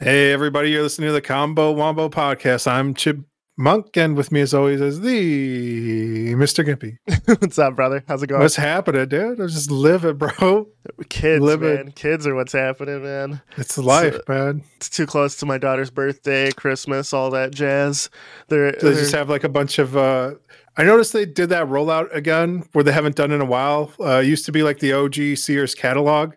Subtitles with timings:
[0.00, 2.66] Hey, everybody, you're listening to the Combo Wombo podcast.
[2.66, 3.18] I'm Chip
[3.56, 6.64] Monk, and with me, as always, is the Mr.
[6.66, 6.98] Gimpy.
[7.40, 8.04] what's up, brother?
[8.08, 8.42] How's it going?
[8.42, 9.40] What's happening, dude?
[9.40, 10.68] I'm just living, bro.
[11.08, 11.74] Kids, living.
[11.74, 11.92] man.
[11.92, 13.40] Kids are what's happening, man.
[13.56, 14.64] It's life, man.
[14.76, 18.10] It's too close to my daughter's birthday, Christmas, all that jazz.
[18.48, 19.96] They're, They they're- just have like a bunch of.
[19.96, 20.34] uh
[20.76, 23.92] I noticed they did that rollout again where they haven't done in a while.
[24.00, 26.34] Uh, it used to be like the OG Sears catalog.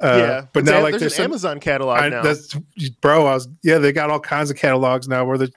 [0.00, 2.22] Uh, yeah, but now a- like there's, there's an some, Amazon catalog I, now.
[2.22, 2.54] that's
[3.00, 3.26] bro.
[3.26, 3.78] I was yeah.
[3.78, 5.48] They got all kinds of catalogs now where they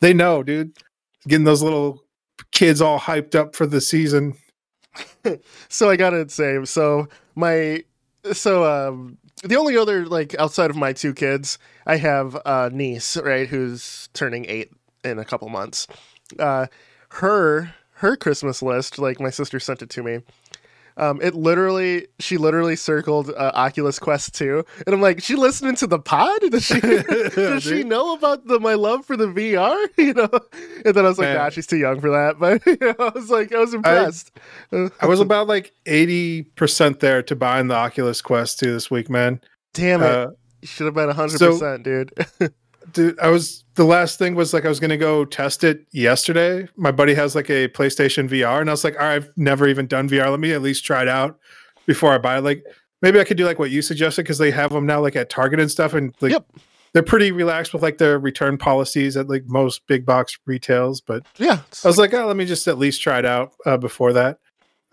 [0.00, 0.76] they know, dude.
[1.28, 2.04] Getting those little
[2.52, 4.34] kids all hyped up for the season.
[5.68, 7.84] so I gotta say, so my
[8.32, 13.16] so um the only other like outside of my two kids, I have a niece,
[13.16, 14.72] right, who's turning eight
[15.04, 15.86] in a couple months.
[16.38, 16.66] Uh
[17.10, 20.20] her her Christmas list, like my sister sent it to me.
[20.98, 25.74] Um, it literally, she literally circled uh, Oculus Quest 2, and I'm like, she listening
[25.76, 26.40] to the pod?
[26.50, 29.76] Does she, does she know about the my love for the VR?
[29.98, 30.28] You know,
[30.84, 31.36] and then I was like, Man.
[31.36, 32.38] God, she's too young for that.
[32.38, 34.30] But you know, I was like, I was impressed.
[34.72, 39.10] I was about like eighty percent there to buying the Oculus Quest 2 this week,
[39.10, 39.40] man.
[39.74, 40.06] Damn it.
[40.06, 40.30] Uh,
[40.62, 42.12] should have been 100%, so- dude.
[42.92, 46.68] Dude, I was the last thing was like I was gonna go test it yesterday.
[46.76, 49.68] My buddy has like a PlayStation VR, and I was like, all right, I've never
[49.68, 50.30] even done VR.
[50.30, 51.38] Let me at least try it out
[51.86, 52.42] before I buy it.
[52.42, 52.64] Like
[53.02, 55.28] maybe I could do like what you suggested because they have them now like at
[55.30, 56.46] Target and stuff, and like Yep.
[56.92, 61.00] they're pretty relaxed with like their return policies at like most big box retails.
[61.00, 61.60] But yeah.
[61.84, 64.38] I was like, oh, let me just at least try it out uh, before that.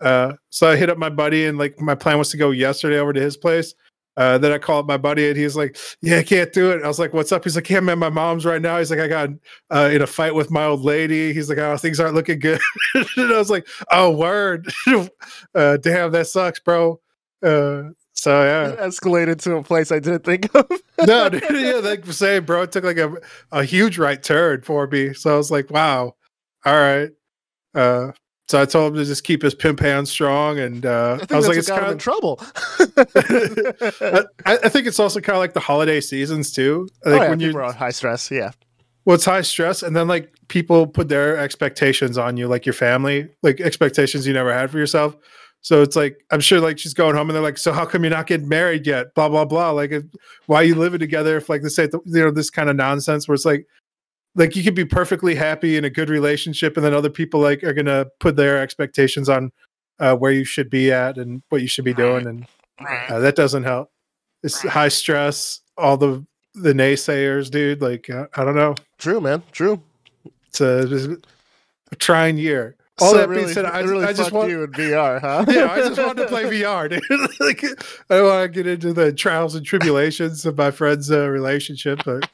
[0.00, 2.98] Uh, so I hit up my buddy, and like my plan was to go yesterday
[2.98, 3.74] over to his place.
[4.16, 6.88] Uh, then I called my buddy, and he's like, "Yeah, I can't do it." I
[6.88, 9.08] was like, "What's up?" He's like, "Yeah, man, my mom's right now." He's like, "I
[9.08, 9.30] got
[9.70, 12.60] uh, in a fight with my old lady." He's like, "Oh, things aren't looking good."
[12.94, 14.72] and I was like, "Oh, word,
[15.54, 17.00] uh, damn, that sucks, bro."
[17.42, 20.66] Uh, so yeah, It escalated to a place I didn't think of.
[21.06, 23.14] no, dude, yeah, like saying, bro, it took like a,
[23.52, 25.12] a huge right turn for me.
[25.12, 26.14] So I was like, wow,
[26.64, 27.10] all right.
[28.48, 31.32] So I told him to just keep his pimp hand strong, and uh, I think
[31.32, 32.02] I was like, "It's it's got him kind in of.
[32.02, 32.40] trouble.
[34.44, 36.88] I, I think it's also kind of like the holiday seasons too.
[37.06, 38.30] Like oh, yeah, when you're, on high stress.
[38.30, 38.50] Yeah.
[39.06, 42.74] well, it's high stress, and then like people put their expectations on you, like your
[42.74, 45.16] family, like expectations you never had for yourself.
[45.62, 48.04] So it's like I'm sure like she's going home and they're like, so how come
[48.04, 49.14] you're not getting married yet?
[49.14, 49.70] Blah blah blah.
[49.70, 50.04] Like, if,
[50.44, 51.38] why are you living together?
[51.38, 53.66] If like this, you know, this kind of nonsense where it's like,
[54.34, 57.62] like you could be perfectly happy in a good relationship, and then other people like
[57.62, 59.52] are gonna put their expectations on
[59.98, 62.46] uh, where you should be at and what you should be doing, and
[63.08, 63.90] uh, that doesn't help.
[64.42, 65.60] It's high stress.
[65.76, 66.24] All the
[66.54, 67.80] the naysayers, dude.
[67.80, 68.74] Like uh, I don't know.
[68.98, 69.42] True, man.
[69.52, 69.82] True.
[70.46, 71.10] It's a, just
[71.90, 72.76] a trying year.
[73.00, 75.44] All So that really, being said, I, really I just want, you in VR, huh?
[75.48, 77.02] yeah, I just wanted to play VR, dude.
[77.40, 77.64] like,
[78.08, 82.02] I don't want to get into the trials and tribulations of my friend's uh, relationship,
[82.04, 82.30] but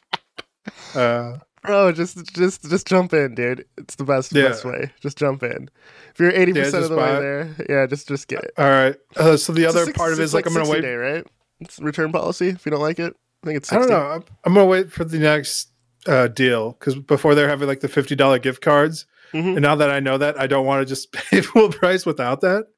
[0.95, 3.67] uh, Bro, just just just jump in, dude.
[3.77, 4.49] It's the best Yeah.
[4.49, 4.91] best way.
[5.01, 5.69] Just jump in.
[6.13, 7.21] If you're eighty Yeah, percent of the way it.
[7.21, 8.53] there, yeah, just just get it.
[8.57, 8.97] all right.
[9.17, 10.81] Uh, so the It's other six- part of it's is like, I'm gonna wait.
[10.81, 11.27] Day, right?
[11.61, 12.49] It's return policy.
[12.49, 13.71] If you don't like it, I think it's.
[13.71, 13.91] I 60.
[13.93, 14.11] don't know.
[14.11, 15.69] I'm, I'm gonna wait for the next
[16.07, 19.05] uh, deal because before they're having like the fifty dollar gift cards,
[19.35, 19.53] Mhm.
[19.57, 22.41] and now that I know that, I don't want to just pay full price without
[22.41, 22.69] that.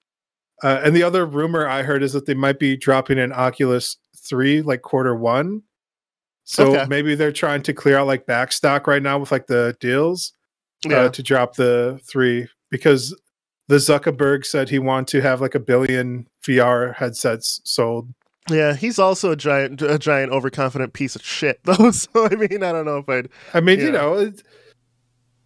[0.64, 3.96] Uh, and the other rumor I heard is that they might be dropping an Oculus
[4.16, 5.62] Three like quarter one.
[6.44, 6.86] So Okay.
[6.88, 10.32] maybe they're trying to clear out like back stock right now with like the deals
[10.84, 13.14] Yeah, uh, to drop the three because
[13.68, 18.12] the Zuckerberg said he wanted to have like a billion VR headsets sold.
[18.50, 18.74] yeah.
[18.74, 21.90] He's also a giant, a giant overconfident piece of shit, though.
[21.92, 23.28] So I mean, I don't know if I'd.
[23.54, 24.32] I mean, you know,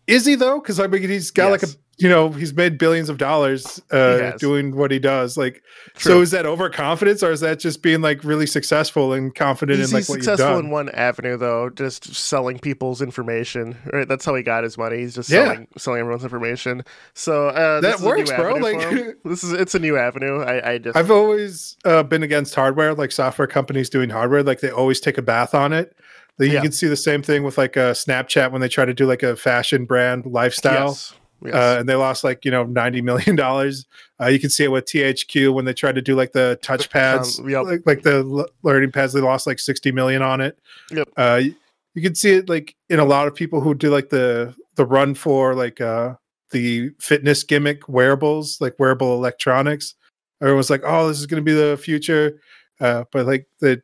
[0.07, 0.61] is he though?
[0.61, 1.77] Because I mean, he's got like a Yes.
[1.99, 5.37] You know he's made billions of dollars uh, doing what he does.
[5.37, 5.63] Like,
[5.97, 9.91] so is that overconfidence or is that just being like really successful and confident He's,
[9.91, 10.65] in like he's what you've successful done?
[10.67, 13.77] in one avenue, though, just selling people's information.
[13.93, 14.99] Right, that's how he got his money.
[14.99, 15.45] He's just Yeah.
[15.47, 16.85] selling selling everyone's information.
[17.15, 18.55] So uh, That a works, bro.
[18.57, 20.43] Like- this is it's a new avenue.
[20.43, 24.43] I, I just I've always uh, been against hardware, like software companies doing hardware.
[24.43, 25.97] Like they always take a bath on it.
[26.39, 26.61] You Yeah.
[26.61, 29.23] can see the same thing with like uh, Snapchat when they try to do like
[29.23, 30.89] a fashion brand lifestyle.
[30.89, 31.55] yes, yes.
[31.55, 33.87] uh, and they lost like you know ninety million dollars.
[34.21, 36.91] Uh, you can see it with THQ when they tried to do like the touch
[36.91, 37.65] pads, Um, yep.
[37.65, 39.13] like, like the l- learning pads.
[39.13, 40.59] They lost like sixty million on it.
[40.91, 41.09] Yep.
[41.17, 41.55] Uh, you,
[41.95, 44.85] you can see it like in a lot of people who do like the the
[44.87, 46.15] run for like uh,
[46.51, 49.95] the fitness gimmick wearables, like wearable electronics.
[50.43, 52.41] Everyone's like, "Oh, this is going to be the future,"
[52.81, 53.83] uh, but like the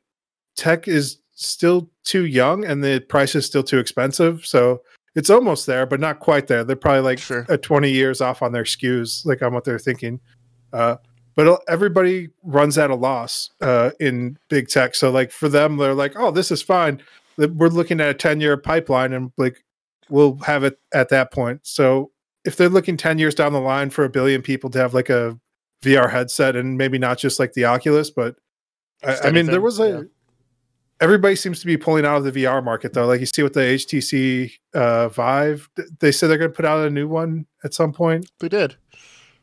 [0.57, 4.45] tech is still too young and the price is still too expensive.
[4.47, 4.83] So
[5.15, 6.65] it's almost there, but not quite there.
[6.65, 7.47] They're probably like Sure.
[7.49, 10.21] uh, 20 years off on their SKUs, like on what they're thinking.
[10.73, 10.97] Uh,
[11.35, 14.95] but everybody runs at a loss uh, in big tech.
[14.95, 17.03] So like for them, they're like, oh, this is fine.
[17.39, 19.65] We're looking at a 10 year pipeline and like
[20.09, 21.61] we'll have it at that point.
[21.63, 22.11] So
[22.45, 25.09] if they're looking 10 years down the line for a billion people to have like
[25.09, 25.39] a
[25.83, 28.37] VR headset and maybe not just like the Oculus, but
[29.05, 30.03] I, I mean, there was a, yeah.
[31.03, 33.07] Everybody seems to be pulling out of the VR market though.
[33.07, 35.69] Like you see with the HTC uh, Vive,
[35.99, 38.31] they said they're going to put out a new one at some point.
[38.39, 38.77] They did.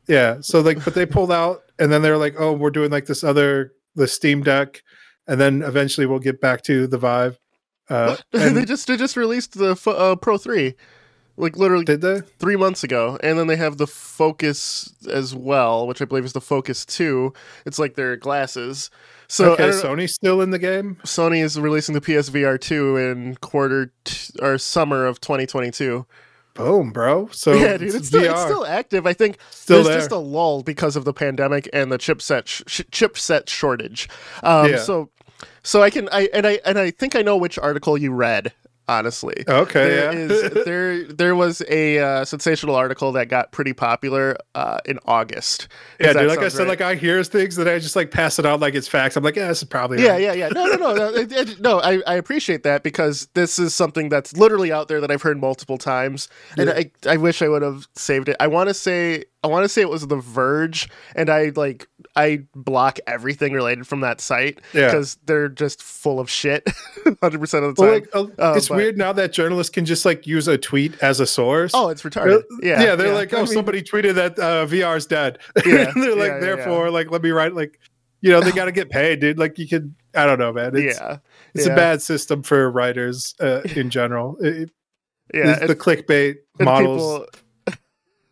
[0.08, 0.38] Yeah.
[0.42, 3.24] So like, but they pulled out and then they're like, oh, we're doing like this
[3.24, 4.82] other, the Steam Deck.
[5.28, 7.38] And then eventually we'll get back to the Vive.
[7.90, 10.76] Uh, they just they just released the uh, Pro Three,
[11.40, 15.88] like literally did they three months ago, and then they have the Focus as well,
[15.88, 17.34] which I believe is the Focus Two.
[17.66, 18.92] It's like their glasses.
[19.28, 20.98] So okay, Sony's still in the game.
[21.04, 26.06] Sony is releasing the PSVR two in quarter t- or summer of 2022.
[26.56, 27.30] Boom, bro.
[27.32, 29.08] So yeah, dude, it's, still, it's still active.
[29.08, 29.98] I think still there's there.
[30.00, 34.10] just a lull because of the pandemic and the chipset sh- chipset shortage.
[34.44, 34.78] Um, yeah.
[34.80, 35.10] So
[35.64, 38.52] so I can I and I and I think I know which article you read
[38.90, 39.44] honestly.
[39.48, 39.88] Okay.
[39.88, 40.20] There yeah.
[40.20, 45.68] is, there there was a uh, sensational article that got pretty popular uh, in August.
[46.00, 46.28] Yeah, dude.
[46.28, 46.70] Like I said, right.
[46.70, 49.16] like I hear things that I just like pass it out like it's facts.
[49.16, 50.22] I'm like, yeah, this is probably yeah, right.
[50.22, 50.50] yeah, yeah.
[50.50, 51.14] No, no, no, no.
[51.14, 55.00] it, it, no I, I appreciate that because this is something that's literally out there
[55.02, 56.28] that I've heard multiple times,
[56.58, 56.64] yeah.
[56.64, 58.36] and I I wish I would have saved it.
[58.40, 61.88] I want to say I want to say it was The Verge, and I like
[62.20, 65.22] I block everything related from that site because yeah.
[65.26, 66.68] they're just full of shit,
[67.22, 68.04] hundred percent of the time.
[68.14, 71.02] Well, like, uh, it's but, weird now that journalists can just like use a tweet
[71.02, 71.72] as a source.
[71.74, 72.44] Oh, it's retarded.
[72.62, 72.96] Yeah, yeah.
[72.96, 73.14] They're yeah.
[73.14, 75.40] like, oh, I mean, somebody tweeted that uh, VR's dead.
[75.70, 77.80] Yeah, they're like, therefore, like, let me write like,
[78.22, 79.38] you know, they got to get paid, dude.
[79.38, 80.76] Like, you could, I don't know, man.
[80.76, 81.18] It's, yeah,
[81.54, 84.38] it's a bad system for writers uh, in general.
[84.40, 84.72] It,
[85.34, 87.20] yeah, the clickbait models.
[87.20, 87.28] People,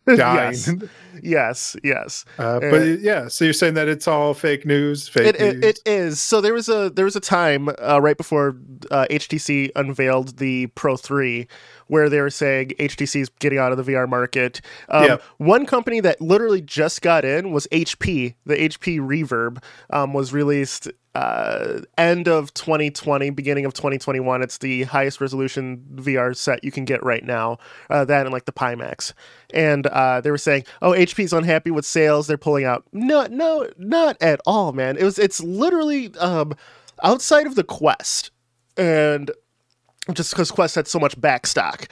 [0.16, 0.54] dying.
[0.54, 0.88] yes,
[1.22, 1.76] yes.
[1.82, 2.24] yes.
[2.38, 5.64] Uh, but uh, yeah, so you're saying that it's all fake news, fake it, news.
[5.64, 6.20] It, it is.
[6.20, 8.56] So there was a there was a time uh, right before
[8.90, 11.48] uh, HTC unveiled the Pro Three
[11.88, 14.60] where they were saying HTC is getting out of the VR market.
[14.88, 15.22] Um, yep.
[15.38, 18.34] One company that literally just got in was HP.
[18.46, 20.88] The HP Reverb um, was released
[21.18, 24.40] uh, end of 2020, beginning of 2021.
[24.40, 27.58] It's the highest resolution VR set you can get right now.
[27.90, 29.12] Uh, that and like the Pimax.
[29.52, 32.28] And uh, they were saying, "Oh, HP's unhappy with sales.
[32.28, 34.96] They're pulling out." No, no, not at all, man.
[34.96, 35.18] It was.
[35.18, 36.54] It's literally um,
[37.02, 38.30] outside of the Quest,
[38.76, 39.32] and
[40.12, 41.88] just because Quest had so much backstock.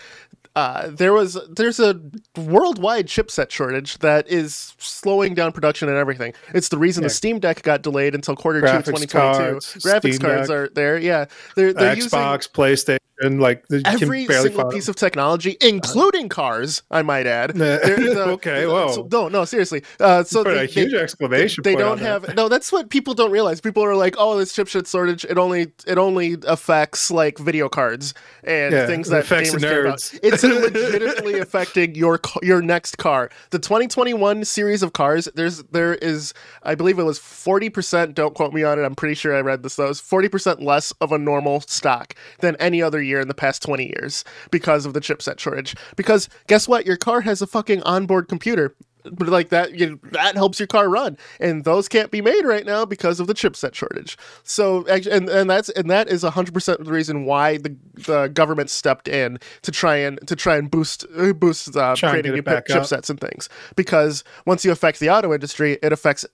[0.56, 2.00] Uh, there was there's a
[2.34, 6.32] worldwide chipset shortage that is slowing down production and everything.
[6.54, 7.08] It's the reason yeah.
[7.08, 9.06] the Steam Deck got delayed until quarter two 2022.
[9.06, 10.96] Cards, Graphics Steam cards Deck, are there.
[10.96, 11.26] Yeah,
[11.56, 16.82] they're, they're Xbox, using PlayStation, like every single piece of technology, including cars.
[16.90, 17.56] I might add.
[18.06, 18.92] The, okay, whoa.
[18.92, 19.82] So, no, no, seriously.
[19.98, 21.62] Uh, so they, a huge they, exclamation.
[21.62, 22.22] They, they don't have.
[22.22, 22.36] That.
[22.36, 23.60] No, that's what people don't realize.
[23.60, 25.24] People are like, "Oh, this chipset shortage.
[25.24, 28.14] It only it only affects like video cards
[28.44, 29.60] and yeah, things that affects nerds.
[29.60, 33.30] care about." It's legitimately affecting your your next car.
[33.50, 38.52] The 2021 series of cars, there's there is I believe it was 40%, don't quote
[38.52, 38.82] me on it.
[38.82, 39.88] I'm pretty sure I read this though.
[39.88, 43.86] It's 40% less of a normal stock than any other year in the past 20
[43.86, 45.74] years because of the chipset shortage.
[45.96, 46.86] Because guess what?
[46.86, 48.74] Your car has a fucking onboard computer
[49.12, 52.66] but like that you, that helps your car run and those can't be made right
[52.66, 56.90] now because of the chipset shortage so and and that's and that is 100% the
[56.90, 61.06] reason why the the government stepped in to try and to try and boost
[61.38, 63.10] boost uh, creating new chipsets up.
[63.10, 66.24] and things because once you affect the auto industry it affects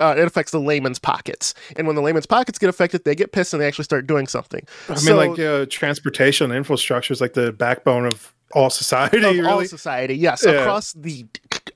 [0.00, 3.32] uh, it affects the layman's pockets, and when the layman's pockets get affected, they get
[3.32, 4.66] pissed and they actually start doing something.
[4.88, 9.18] I so, mean, like uh, transportation infrastructure is like the backbone of all society.
[9.18, 9.40] Really.
[9.42, 10.52] all society, yes, yeah.
[10.52, 11.26] across the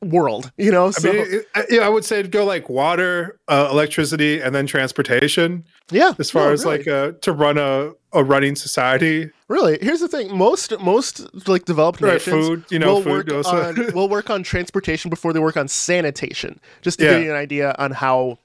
[0.01, 0.51] world.
[0.57, 3.69] You know, so I mean, it, it, yeah, I would say go like water, uh,
[3.71, 5.65] electricity, and then transportation.
[5.91, 6.79] Yeah, as far no, as really.
[6.79, 9.31] like uh, to run a, a running society.
[9.49, 13.11] Really, here's the thing: most most like developed right, nations, food, you know, will food
[13.11, 16.59] work goes on will work on transportation before they work on sanitation.
[16.81, 17.15] Just to yeah.
[17.15, 18.39] give you an idea on how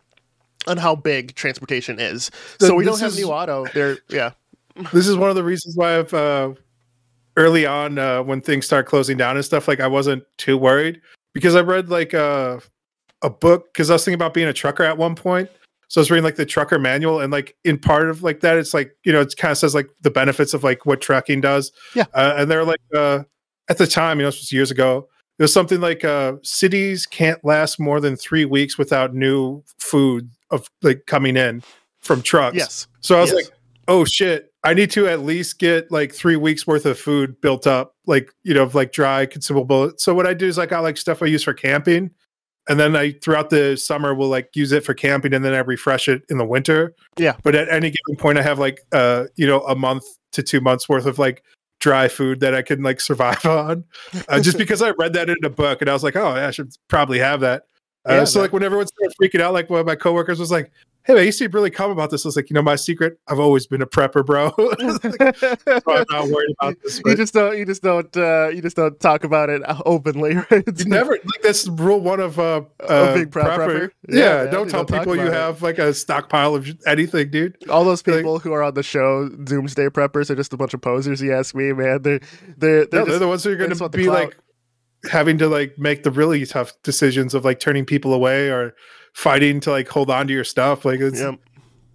[0.67, 2.31] on how big transportation is.
[2.59, 3.65] So we don't have is, new auto.
[3.73, 4.31] There, yeah.
[4.91, 6.53] This is one of the reasons why I've uh,
[7.37, 9.67] early on uh, when things start closing down and stuff.
[9.67, 11.01] Like I wasn't too worried
[11.33, 12.61] because I read like a
[13.21, 15.49] a book because I was thinking about being a trucker at one point.
[15.87, 18.57] So I was reading like the trucker manual, and like in part of like that,
[18.57, 21.41] it's like you know it kind of says like the benefits of like what trucking
[21.41, 21.71] does.
[21.93, 23.23] Yeah, uh, and they're like uh,
[23.69, 25.07] at the time, you know, this was years ago.
[25.37, 30.29] It was something like uh, cities can't last more than three weeks without new food
[30.49, 31.61] of like coming in
[31.99, 32.55] from trucks.
[32.55, 32.87] Yes.
[33.01, 33.43] So I was yes.
[33.43, 33.53] like,
[33.87, 37.67] oh shit, I need to at least get like three weeks worth of food built
[37.67, 39.91] up, like you know, like dry consumable.
[39.97, 42.09] So what I do is I got like stuff I use for camping,
[42.67, 45.59] and then I throughout the summer will like use it for camping, and then I
[45.59, 46.95] refresh it in the winter.
[47.17, 47.35] Yeah.
[47.43, 50.61] But at any given point, I have like uh you know a month to two
[50.61, 51.43] months worth of like
[51.79, 53.83] dry food that I can like survive on,
[54.27, 56.49] uh, just because I read that in a book and I was like, oh, I
[56.49, 57.63] should probably have that.
[58.09, 58.45] Uh, Yeah, so man.
[58.45, 60.71] like when everyone started freaking out, like one of my coworkers was like,
[61.05, 63.19] "Hey, man, you seem really calm about this." I was like, "You know, my secret,
[63.27, 64.49] I've always been a prepper, bro.
[64.57, 68.75] so I'm not worried about this." you just don't you just don't uh, you just
[68.75, 72.61] don't talk about it openly right It's you never like that's rule one of uh,
[72.81, 73.89] A uh big prep prepper?
[74.09, 75.33] Yeah, Yeah, man, don't tell don't people you it.
[75.33, 77.57] have like a stockpile of anything, dude.
[77.69, 80.73] all those Like- people who are on the show doomsday preppers are just a bunch
[80.73, 82.19] of posers you ask me man they're
[82.57, 84.37] they're they're, No, they're the ones who are going to be like
[85.09, 88.75] having to like make the really tough decisions of like turning people away or
[89.13, 90.85] fighting to like hold on to your stuff.
[90.85, 91.39] Like it's Yep.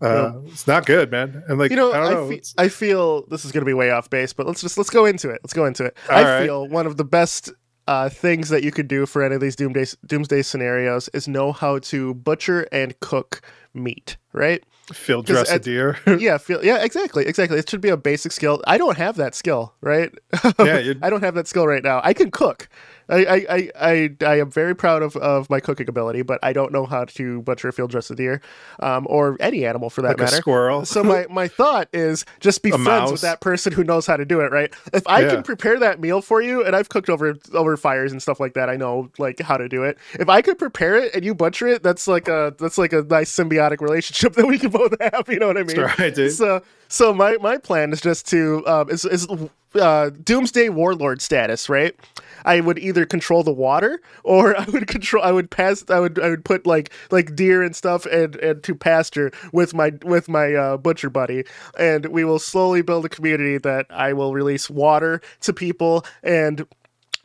[0.03, 1.43] uh, it's not good, man.
[1.49, 2.29] And like you know, I I, know.
[2.31, 4.91] fe- I feel this is going to be way off base, but let's just let's
[4.91, 5.41] go into it.
[5.43, 5.97] Let's go into it.
[6.09, 6.45] All I right.
[6.47, 7.51] feel one of the best
[7.87, 11.53] uh, things that you could do for any of these doomsday doomsday scenarios is know
[11.53, 13.43] how to butcher and cook
[13.75, 14.17] meat.
[14.33, 14.63] Right?
[14.93, 15.99] Field dress a deer.
[16.19, 16.37] yeah.
[16.39, 16.83] Feel yeah.
[16.83, 17.27] Exactly.
[17.27, 17.59] Exactly.
[17.59, 18.61] It should be a basic skill.
[18.67, 19.75] I don't have that skill.
[19.81, 20.13] Right?
[20.59, 22.01] yeah, I don't have that skill right now.
[22.03, 22.69] I can cook.
[23.11, 26.73] I I, I, I, am very proud of, of my cooking ability, but I don't
[26.73, 28.41] know how to butcher a field dress a deer,
[28.81, 30.37] um, or any animal for that like a matter.
[30.37, 30.85] squirrel.
[30.85, 33.13] So my, my thought is just be A friends mouse.
[33.13, 34.73] with that person who knows how to do it, right?
[34.93, 35.31] If I Yeah.
[35.31, 38.55] can prepare that meal for you, and I've cooked over over fires and stuff like
[38.55, 39.99] that, I know like how to do it.
[40.15, 43.03] If I could prepare it and you butcher it, that's like a that's like a
[43.03, 45.29] nice symbiotic relationship that we can both have.
[45.29, 45.77] You know what I mean?
[45.77, 46.33] That's right, dude.
[46.33, 49.27] So so my my plan is just to um is is
[49.75, 51.95] uh doomsday warlord status, right?
[52.45, 56.19] I would either control the water or I would control I would pass I would
[56.19, 60.29] I would put like like deer and stuff and and to pasture with my with
[60.29, 61.45] my uh, butcher buddy.
[61.79, 66.67] And we will slowly build a community that I will release water to people and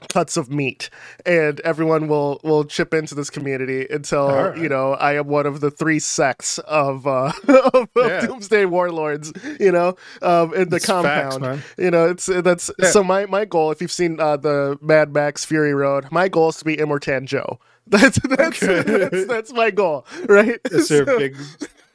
[0.09, 0.89] cuts of meat
[1.25, 4.57] and everyone will will chip into this community until right.
[4.57, 7.31] you know i am one of the three sects of uh
[7.73, 8.25] of, Yeah.
[8.27, 12.89] doomsday warlords you know um in the It's compound facts, you know it's that's Yeah.
[12.89, 16.49] so my my goal if you've seen uh the mad max fury road my goal
[16.49, 18.81] is to be immortan joe that's that's, Okay.
[18.97, 21.37] that's that's my goal right there so, big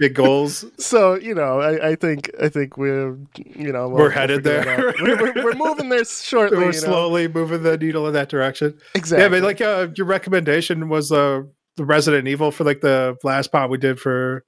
[0.01, 0.65] big goals?
[0.79, 4.43] so, you know I, I think i think we're you know we'll- We're we'll headed
[4.43, 4.93] there.
[5.01, 6.89] we're, we're, we're moving there shortly We're you know?
[6.91, 8.77] slowly moving the needle in that direction.
[8.97, 11.43] exactly Yeah, but like uh, your recommendation was uh,
[11.77, 14.45] the Resident Evil for like the last pod we did for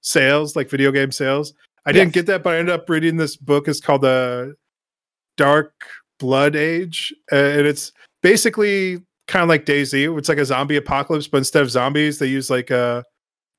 [0.00, 1.52] sales, like video game sales.
[1.84, 3.66] I didn't get that, but I ended up reading this book.
[3.68, 4.54] It's called the
[5.36, 5.72] Dark
[6.18, 7.92] Blood Age, uh, and it's
[8.22, 10.16] basically kind of like DayZ.
[10.18, 13.02] It's like a zombie apocalypse, but instead of zombies, they use like uh,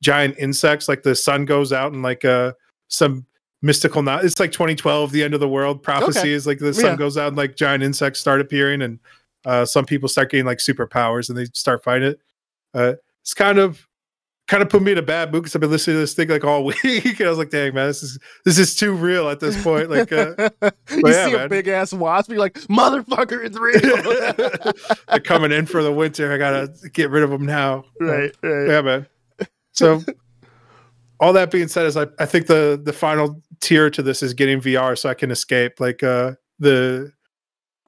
[0.03, 0.87] giant insects.
[0.87, 2.53] Like the sun goes out and like uh,
[2.89, 3.25] some
[3.61, 4.03] mystical.
[4.03, 6.31] Not it's like 2012, the end of the world prophecy Okay.
[6.33, 6.95] is like the sun Yeah.
[6.97, 8.99] goes out and like giant insects start appearing and
[9.45, 12.19] uh, some people start getting like superpowers and they start fighting it.
[12.73, 13.87] Uh, it's kind of
[14.49, 16.27] kind of put me in a bad mood because I've been listening to this thing
[16.27, 19.29] like all week, and I was like, "Dang man, this is this is too real
[19.29, 20.33] at this point." Like, uh,
[20.91, 24.73] you yeah, see a big ass wasp, you're like, motherfucker, it's real.
[25.07, 26.31] they're coming in for the winter.
[26.33, 27.85] I gotta get rid of them now.
[28.01, 28.67] right, right.
[28.67, 29.07] Yeah, man.
[29.73, 30.01] So,
[31.19, 34.33] all that being said, is I, I think the the final tier to this is
[34.33, 35.79] getting VR so I can escape.
[35.79, 37.11] Like uh the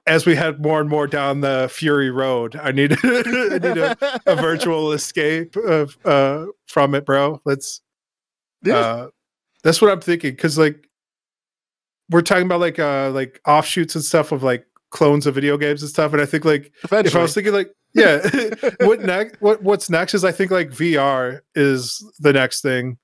[0.06, 3.96] as we head more and more down the Fury Road, I need I need a,
[4.26, 7.40] a virtual escape of uh from it, bro.
[7.44, 7.80] Let's
[8.62, 8.78] Yeah.
[8.78, 9.08] uh
[9.64, 10.88] that's what I'm thinking because like
[12.10, 15.82] we're talking about like uh like offshoots and stuff of like clones of video games
[15.82, 18.50] and stuff, and I think like if I was thinking like yeah.
[18.86, 22.98] What next what what's next is i think like vr is the next thing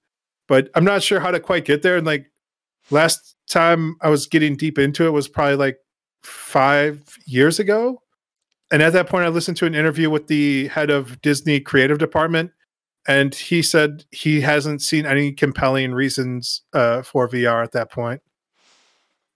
[0.49, 1.97] but i'm not sure how to quite get there.
[1.97, 2.31] And like
[2.91, 5.79] last time i was getting deep into it was probably like
[6.23, 8.01] five years ago.
[8.71, 11.99] And at that point i listened to an interview with the head of disney creative
[11.99, 12.53] department
[13.07, 18.23] and he said he hasn't seen any compelling reasons uh, for vr at that point.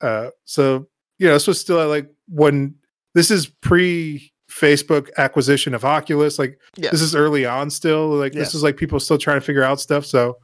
[0.00, 0.86] Uh, so
[1.18, 2.74] you know this was still like when
[3.14, 6.38] this is pre Facebook acquisition of Oculus.
[6.38, 6.92] Like Yes.
[6.92, 8.08] this is early on still.
[8.08, 8.40] Like Yeah.
[8.40, 10.06] this is like people still trying to figure out stuff.
[10.06, 10.38] So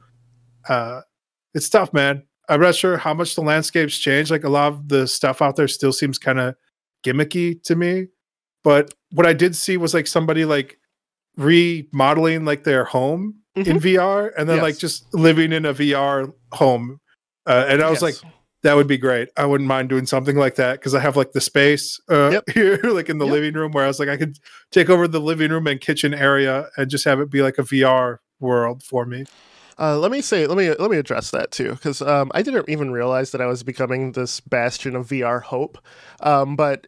[0.69, 1.01] uh
[1.53, 2.23] it's tough, man.
[2.49, 4.29] I'm not sure how much the landscape's changed.
[4.31, 6.55] Like a lot of the stuff out there still seems kind of
[7.05, 8.07] gimmicky to me.
[8.63, 10.77] But what I did see was like somebody like
[11.37, 16.99] remodeling like their home in VR and then like just living in a VR home.
[17.45, 18.31] Uh, and I was like, Yes.
[18.63, 19.29] That would be great.
[19.37, 22.49] I wouldn't mind doing something like that because I have like the space uh, Yep.
[22.53, 23.33] here, like in the Yep.
[23.33, 24.37] living room, where I was like, I could
[24.71, 27.63] take over the living room and kitchen area and just have it be like a
[27.63, 29.25] VR world for me.
[29.79, 32.69] Uh, let me say, let me let me address that too, because um, I didn't
[32.69, 35.77] even realize that I was becoming this bastion of VR hope.
[36.19, 36.87] Um, but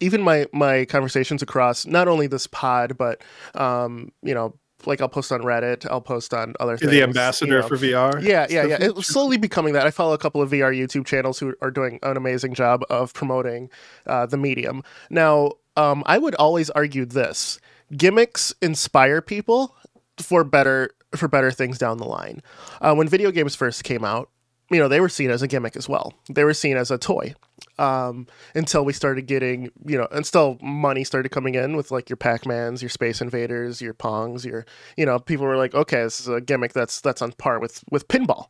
[0.00, 3.22] even my my conversations across not only this pod, but
[3.54, 4.54] um, you know,
[4.86, 6.90] like I'll post on Reddit, I'll post on other things.
[6.90, 7.68] the you ambassador know.
[7.68, 8.22] for VR.
[8.22, 8.76] Yeah, yeah, yeah.
[8.80, 9.86] It's slowly becoming that.
[9.86, 13.14] I follow a couple of VR YouTube channels who are doing an amazing job of
[13.14, 13.70] promoting
[14.06, 14.82] uh, the medium.
[15.10, 17.58] Now, um, I would always argue this:
[17.96, 19.76] gimmicks inspire people
[20.18, 22.42] for better for better things down the line.
[22.80, 24.30] Uh, when video games first came out,
[24.70, 26.14] you know, they were seen as a gimmick as well.
[26.30, 27.34] They were seen as a toy.
[27.82, 32.16] Um, until we started getting, you know, until money started coming in with like your
[32.16, 34.64] Pac-Mans, your Space Invaders, your Pongs, your,
[34.96, 37.82] you know, people were like, okay, this is a gimmick that's that's on par with
[37.90, 38.46] with pinball.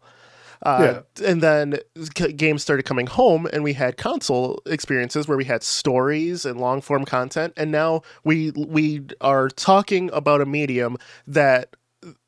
[0.65, 1.79] Uh, And then
[2.15, 6.61] g- games started coming home, and we had console experiences where we had stories and
[6.61, 7.53] long form content.
[7.57, 10.97] And now we we are talking about a medium
[11.27, 11.75] that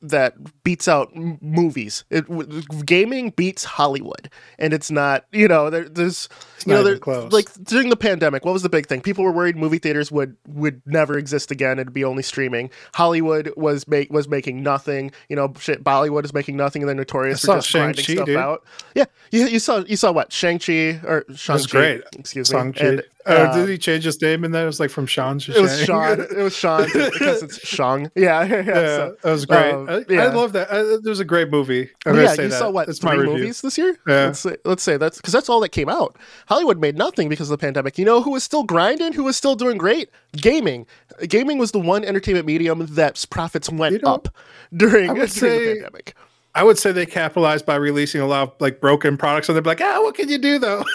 [0.01, 2.03] that beats out m- movies.
[2.09, 5.25] It, w- gaming beats Hollywood, and it's not.
[5.31, 6.97] You know, there, there's It's you know, there,
[7.29, 9.01] like during the pandemic, what was the big thing?
[9.01, 11.79] People were worried movie theaters would would never exist again.
[11.79, 12.69] It'd be only streaming.
[12.93, 15.11] Hollywood was make was making nothing.
[15.29, 15.83] You know, shit.
[15.83, 18.37] Bollywood is making nothing, and they're notorious I for just grinding Shang-Chi, stuff dude.
[18.37, 18.63] out.
[18.95, 22.03] Yeah, you, you saw you saw what Shang Chi or Shang was great.
[22.17, 22.57] Excuse me.
[22.57, 24.63] Song And, uh, did he change his name in there?
[24.63, 26.19] It was like from Sean to it was Sean.
[26.31, 28.11] It was Sean because it's Shang.
[28.15, 28.55] Yeah, yeah.
[28.61, 29.73] yeah, so- that was great.
[29.73, 30.71] um, I, I love that.
[30.71, 31.89] Uh, it was a great movie.
[32.05, 32.59] I'm yeah, say you that.
[32.59, 33.33] saw what three my review.
[33.37, 33.97] movies this year?
[34.07, 34.25] Yeah.
[34.25, 36.17] Let's say, let's say that's because that's all that came out.
[36.47, 37.97] Hollywood made nothing because of the pandemic.
[37.97, 39.13] You know who was still grinding?
[39.13, 40.09] Who was still doing great?
[40.33, 40.85] Gaming.
[41.27, 44.27] Gaming was the one entertainment medium that's profits went You know, up
[44.75, 46.15] during, during would the pandemic.
[46.53, 49.63] I would say they capitalized by releasing a lot of like broken products, and they're
[49.63, 50.85] like, "Ah, what can you do though?"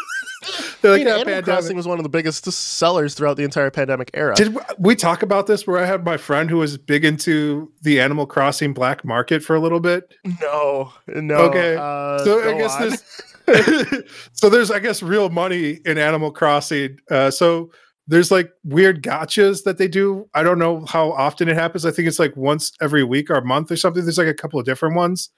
[0.82, 3.44] They're I mean, "Yeah, Animal pandemic." Crossing was one of the biggest sellers throughout the
[3.44, 4.34] entire pandemic era.
[4.34, 5.66] Did we talk about this?
[5.66, 9.54] Where I had my friend who was big into the Animal Crossing black market for
[9.54, 10.14] a little bit.
[10.40, 11.36] no, no.
[11.36, 12.90] Okay, uh, so I guess on.
[12.90, 14.04] this.
[14.32, 16.98] so there's, I guess, real money in Animal Crossing.
[17.10, 17.70] Uh, so
[18.06, 20.28] there's like weird gotchas that they do.
[20.34, 21.86] I don't know how often it happens.
[21.86, 24.02] I think it's like once every week or month or something.
[24.02, 25.30] There's like a couple of different ones.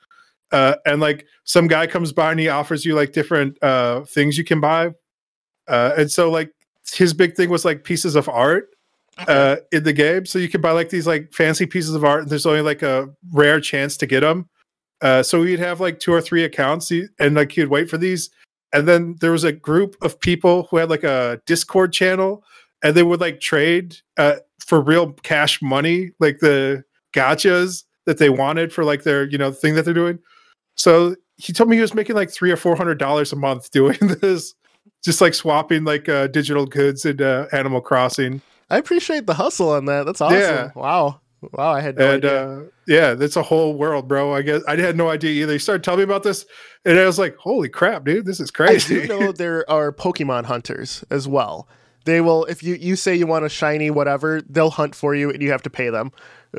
[0.53, 4.37] Uh, and like some guy comes by and he offers you like different uh, things
[4.37, 4.91] you can buy.
[5.67, 6.53] Uh, and so like
[6.93, 8.69] his big thing was like pieces of art
[9.19, 10.27] uh, in the game.
[10.27, 12.83] So you can buy like these like fancy pieces of art, and there's only like
[12.83, 14.49] a rare chance to get them.
[15.01, 18.31] Uh, so we'd have like two or three accounts, and like he'd wait for these.
[18.73, 22.45] And then there was a group of people who had like a Discord channel,
[22.83, 28.31] and they would like trade uh, for real cash money, like the gotchas that they
[28.31, 30.19] wanted for like their you know thing that they're doing.
[30.77, 33.71] So he told me he was making like three or four hundred dollars a month
[33.71, 34.55] doing this,
[35.05, 38.43] just like swapping like uh, digital goods in uh, Animal Crossing.
[38.71, 40.07] I appreciate the hustle on that.
[40.07, 40.39] That's awesome.
[40.39, 40.71] Yeah.
[40.75, 41.21] Wow.
[41.53, 41.73] Wow.
[41.73, 42.49] I had no and idea.
[42.49, 44.35] uh, yeah, that's a whole world, bro.
[44.35, 45.53] I guess I had no idea either.
[45.53, 46.47] He started telling me about this,
[46.85, 48.27] and I was like, "Holy crap, dude!
[48.27, 51.69] This is crazy." I crazy." do know there are Pokemon hunters as well.
[52.05, 55.31] They will, if you, you say you want a shiny whatever, they'll hunt for you,
[55.31, 56.11] and you have to pay them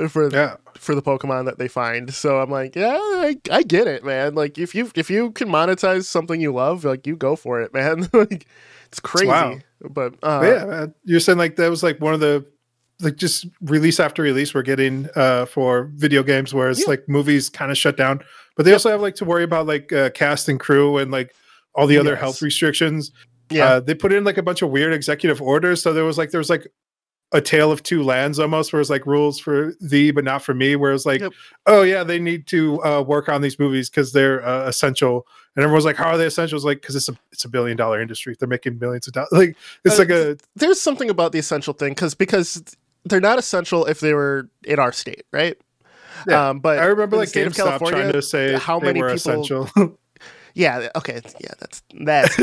[0.09, 2.13] for yeah, for the Pokemon that they find.
[2.13, 4.35] So I'm like, yeah, I, I get it, man.
[4.35, 7.73] Like if you if you can monetize something you love, like you go for it,
[7.79, 8.07] man.
[8.13, 8.45] like
[8.87, 9.27] it's crazy.
[9.27, 9.59] Wow.
[9.89, 10.93] But uh, But yeah, man.
[11.03, 12.45] You're saying like that was like one of the
[13.01, 16.85] like just release after release we're getting uh for video games, whereas Yeah.
[16.89, 18.21] like movies kind of shut down.
[18.55, 21.33] But they also have like to worry about like uh, cast and crew and like
[21.75, 22.19] all the other Yes.
[22.19, 23.11] health restrictions.
[23.49, 25.81] yeah, Uh, they put in like a bunch of weird executive orders.
[25.81, 26.67] So there was like there was like
[27.33, 30.53] a tale of two lands almost, where it's like rules for thee but not for
[30.53, 30.75] me.
[30.75, 31.33] where it's like, Yep.
[31.65, 35.27] oh yeah, they need to uh, work on these movies because they're uh, essential.
[35.55, 36.55] And everyone's like, how are they essential?
[36.55, 38.35] It's like because it's a it's a billion dollar industry.
[38.39, 39.29] They're making millions of dollars.
[39.31, 42.63] Like it's Uh, like a there's something about the essential thing because because
[43.05, 45.57] they're not essential if they were in our state, right?
[46.27, 46.49] Yeah.
[46.49, 49.41] Um, but I remember like state of GameStop trying to say how many were people-
[49.43, 49.69] essential.
[50.55, 50.89] Yeah.
[50.95, 51.19] Okay.
[51.41, 51.49] Yeah.
[51.59, 52.37] That's that's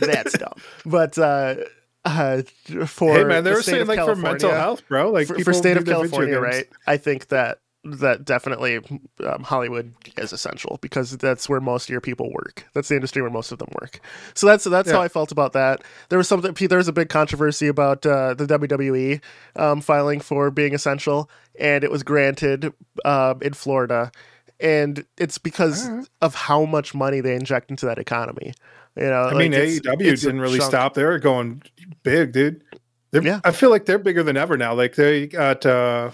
[0.00, 0.54] that's dumb.
[0.84, 1.54] But uh,
[2.04, 2.42] uh,
[2.86, 5.10] for hey man, they the were saying like for mental health, bro.
[5.10, 6.68] Like for, for state of California, right?
[6.86, 8.78] I think that that definitely
[9.24, 12.64] um, Hollywood is essential because that's where most of your people work.
[12.74, 14.00] That's the industry where most of them work.
[14.34, 15.82] So that's that's how I felt about that.
[16.08, 16.54] There was something.
[16.54, 19.20] There was a big controversy about uh, the WWE
[19.56, 22.72] um, filing for being essential, and it was granted
[23.04, 24.12] um, in Florida,
[24.60, 26.08] and it's because Alright.
[26.20, 28.54] of how much money they inject into that economy.
[28.96, 30.70] You know, I mean, it's- AEW it's didn't really chunk.
[30.70, 30.94] stop.
[30.94, 31.62] They're going
[32.02, 32.62] big, dude.
[33.10, 33.40] They're, Yeah.
[33.44, 34.74] I feel like they're bigger than ever now.
[34.74, 36.10] Like they got uh,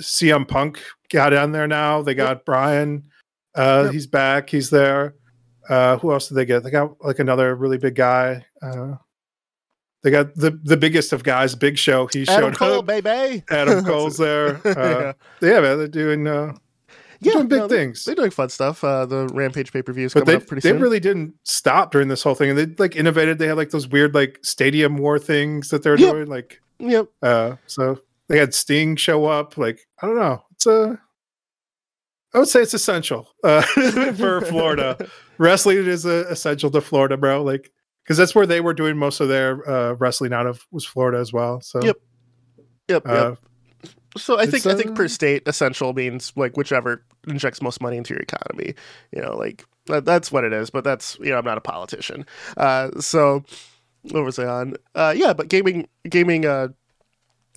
[0.00, 2.02] CM Punk got on there now.
[2.02, 3.04] They got Brian.
[3.54, 3.92] Uh, Yep.
[3.92, 4.50] He's back.
[4.50, 5.14] He's there.
[5.68, 6.62] Uh, who else did they get?
[6.62, 8.44] They got like another really big guy.
[8.62, 8.94] Uh,
[10.02, 12.06] they got the the biggest of guys, Big Show.
[12.06, 12.86] He Adam showed Cole, up.
[12.86, 13.42] baby.
[13.50, 14.60] Adam Cole's there.
[14.64, 16.52] Uh, yeah, man, they're doing uh,
[17.20, 18.04] yeah, doing big no, things.
[18.04, 18.82] They're doing fun stuff.
[18.84, 20.80] Uh, the Rampage pay per view is but they up pretty they soon.
[20.80, 23.38] really didn't stop during this whole thing, and they like innovated.
[23.38, 26.12] They had like those weird like stadium war things that they're Yep.
[26.12, 26.26] doing.
[26.26, 27.06] Like, yep.
[27.22, 29.56] uh, so they had Sting show up.
[29.56, 31.00] Like I don't know, it's a
[32.34, 33.62] I would say it's essential uh,
[34.16, 35.08] for Florida.
[35.38, 37.42] wrestling is a, essential to Florida, bro.
[37.42, 37.72] Like
[38.04, 41.18] because that's where they were doing most of their uh, wrestling out of was Florida
[41.18, 41.60] as well.
[41.60, 41.96] So Yep.
[42.88, 43.06] Yep.
[43.08, 43.38] uh, yep.
[44.16, 47.96] So I think I think per uh, state essential means like whichever injects most money
[47.96, 48.74] into your economy.
[49.12, 50.70] You know, like that, that's what it is.
[50.70, 52.26] But that's you know I'm not a politician.
[52.56, 53.44] Uh, so
[54.02, 54.74] what was I on?
[54.94, 56.68] Uh, yeah, but gaming gaming uh,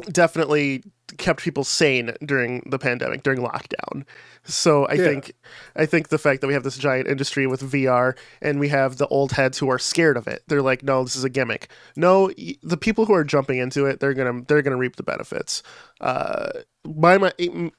[0.07, 0.83] definitely
[1.17, 4.05] kept people sane during the pandemic during lockdown.
[4.43, 5.03] So I Yeah.
[5.05, 5.33] think
[5.75, 8.97] I think the fact that we have this giant industry with VR and we have
[8.97, 10.43] the old heads who are scared of it.
[10.47, 11.67] They're like, no, this is a gimmick.
[11.95, 12.31] No,
[12.61, 15.63] the people who are jumping into it, they're gonna they're gonna reap the benefits.
[15.99, 16.49] Uh,
[16.85, 17.33] by my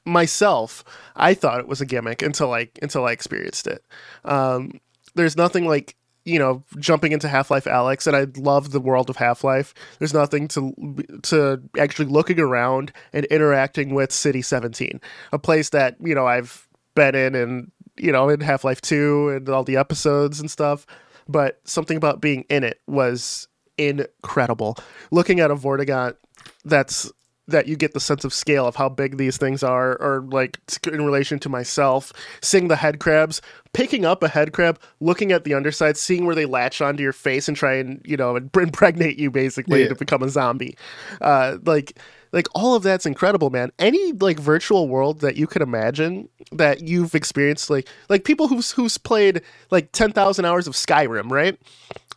[0.05, 0.83] myself,
[1.15, 3.83] I thought it was a gimmick until I until I experienced it.
[4.25, 4.79] Um,
[5.15, 9.17] there's nothing like you know jumping into Half-Life Alyx, and I love the world of
[9.17, 9.73] Half-Life.
[9.99, 10.73] There's nothing to
[11.23, 16.67] to actually looking around and interacting with City 17, a place that you know I've
[16.95, 20.85] been in and you know in Half-Life 2 and all the episodes and stuff.
[21.27, 24.77] But something about being in it was incredible.
[25.11, 26.15] Looking at a Vortigaunt
[26.65, 27.11] that's
[27.51, 30.59] that you get the sense of scale of how big these things are, or like
[30.91, 32.11] in relation to myself,
[32.41, 33.41] seeing the head crabs,
[33.73, 37.13] picking up a head crab, looking at the underside, seeing where they latch onto your
[37.13, 39.89] face and try and you know impregnate you basically Yeah.
[39.89, 40.75] to become a zombie.
[41.21, 41.97] Uh, like
[42.33, 43.71] like all of that's incredible, man.
[43.77, 48.71] Any like virtual world that you could imagine that you've experienced, like like people who's
[48.71, 51.57] who's played like ten thousand hours of Skyrim, right?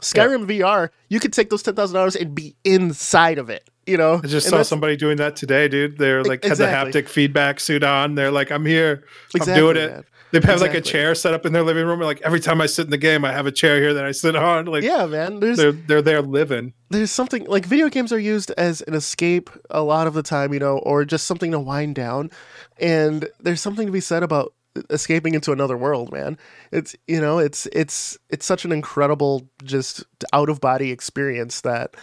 [0.00, 3.68] Skyrim VR, you could take those ten thousand hours and be inside of it.
[3.86, 5.98] You know, I just saw somebody doing that today, dude.
[5.98, 6.66] They're like exactly.
[6.66, 8.14] had the haptic feedback suit on.
[8.14, 9.04] They're like, I'm here.
[9.38, 9.90] I'm doing it.
[9.90, 10.04] man.
[10.34, 12.00] They have like a chair set up in their living room.
[12.00, 14.10] Like every time I sit in the game, I have a chair here that I
[14.10, 14.64] sit on.
[14.66, 15.38] Like Yeah, man.
[15.38, 16.72] There's they're they're there living.
[16.90, 20.52] there's something like video games are used as an escape a lot of the time,
[20.52, 22.30] you know, or just something to wind down.
[22.78, 24.54] And there's something to be said about
[24.90, 26.36] escaping into another world, man.
[26.72, 31.94] It's you know, it's it's it's such an incredible just out of body experience that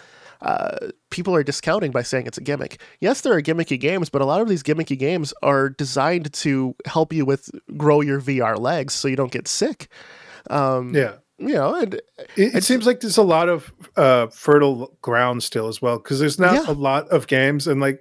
[0.41, 2.81] uh, people are discounting by saying it's a gimmick.
[2.99, 6.75] Yes, there are gimmicky games, but a lot of these gimmicky games are designed to
[6.85, 9.87] help you with grow your VR legs so you don't get sick.
[10.49, 11.13] Um, Yeah.
[11.37, 11.95] you know, and
[12.35, 16.19] It, it seems like there's a lot of uh, fertile ground still as well because
[16.19, 16.65] there's not Yeah.
[16.67, 17.99] a lot of games and like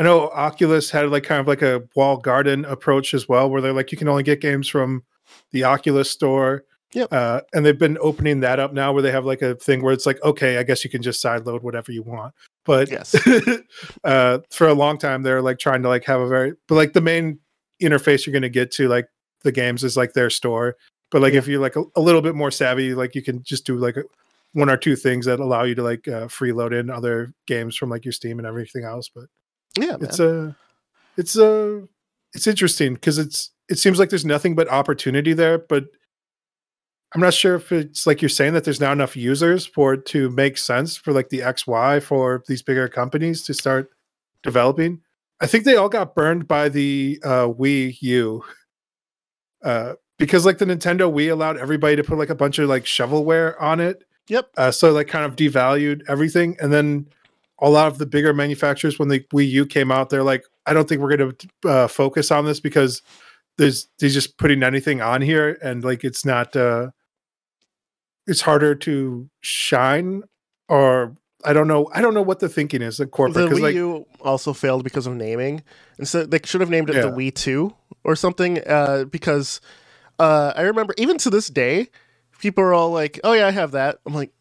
[0.00, 3.60] I know Oculus had like kind of like a wall garden approach as well where
[3.60, 5.02] they're like you can only get games from
[5.50, 6.64] the Oculus store.
[6.94, 7.12] Yep.
[7.12, 9.92] Uh, and they've been opening that up now where they have like a thing where
[9.92, 12.34] it's like okay I guess you can just sideload whatever you want.
[12.64, 13.14] But Yes.
[14.04, 16.92] uh, for a long time they're like trying to like have a very but like
[16.94, 17.38] the main
[17.82, 19.06] interface you're going to get to like
[19.44, 20.76] the games is like their store
[21.10, 21.38] but like Yeah.
[21.40, 23.96] if you're like a, a little bit more savvy like you can just do like
[23.96, 24.02] a,
[24.54, 27.90] one or two things that allow you to like uh, freeload in other games from
[27.90, 29.24] like your steam and everything else but
[29.76, 30.04] yeah, man.
[30.04, 30.56] it's a
[31.18, 31.86] it's a
[32.32, 35.84] it's interesting because it's it seems like there's nothing but opportunity there but
[37.14, 40.06] i'm not sure if it's like you're saying that there's not enough users for it
[40.06, 43.90] to make sense for like the xy for these bigger companies to start
[44.42, 45.00] developing.
[45.40, 48.44] I think they all got burned by the uh wii u.
[49.62, 52.84] Uh because like the nintendo wii allowed everybody to put like a bunch of like
[52.84, 54.04] shovelware on it.
[54.28, 54.50] Yep.
[54.58, 56.56] uh, so like kind of devalued everything.
[56.60, 57.06] And then
[57.60, 60.72] a lot of the bigger manufacturers when the wii u came out they're like i
[60.72, 63.02] don't think we're going to uh, focus on this because
[63.56, 66.88] there's they're just putting anything on here and like it's not uh
[68.28, 70.22] it's harder to shine
[70.68, 73.58] or i don't know i don't know what the thinking is at corporate The because
[73.58, 75.62] Wii like U also failed because of naming,
[75.98, 78.60] and so they should have named it the Wii Two or something.
[78.66, 79.60] Uh, because
[80.18, 81.88] uh, I remember even to this day,
[82.40, 84.32] people are all like, "Oh yeah, I have that." I'm like,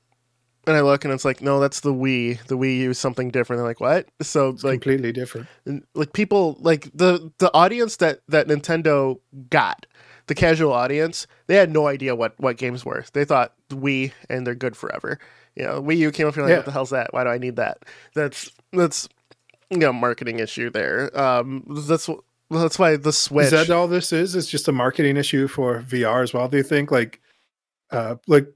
[0.67, 2.43] and I look and it's like, "No, that's the Wii.
[2.47, 5.47] The Wii U is something different." They're like, "What?" So it's like, completely different
[5.95, 9.19] like people like the the audience that that Nintendo
[9.49, 9.85] got,
[10.27, 13.03] the casual audience, they had no idea what what games were.
[13.13, 15.19] They thought Wii and they're good forever.
[15.55, 16.57] You know, Wii U came up, you're like, Yeah.
[16.57, 17.13] what the hell's that?
[17.13, 17.79] Why do I need that?
[18.13, 19.09] That's that's
[19.69, 21.17] you know, marketing issue there.
[21.19, 22.09] Um, that's
[22.49, 23.45] that's why the Switch.
[23.45, 26.55] is that all this is it's just a marketing issue for vr as well do
[26.55, 27.19] you think like
[27.91, 28.47] uh like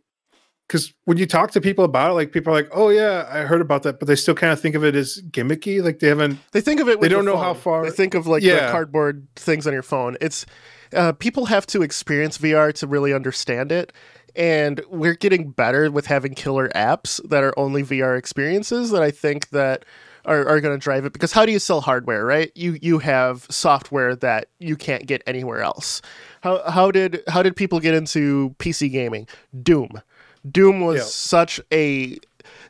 [0.71, 3.39] because when you talk to people about it like people are like oh yeah i
[3.39, 6.07] heard about that but they still kind of think of it as gimmicky like they
[6.07, 6.97] haven't They think of it.
[6.97, 9.84] With They don't know how far- They think of like the cardboard things on your
[9.84, 10.15] phone.
[10.21, 10.45] It's
[10.93, 13.93] uh, people have to experience VR to really understand it,
[14.36, 18.91] and we're getting better with having killer apps that are only VR experiences.
[18.91, 19.86] That I think that
[20.25, 22.51] are, are going to drive it because how do you sell hardware, right?
[22.55, 26.01] You you have software that you can't get anywhere else.
[26.41, 29.27] How how did how did people get into PC gaming?
[29.63, 30.01] Doom.
[30.49, 31.04] Doom was Yeah.
[31.04, 32.17] such a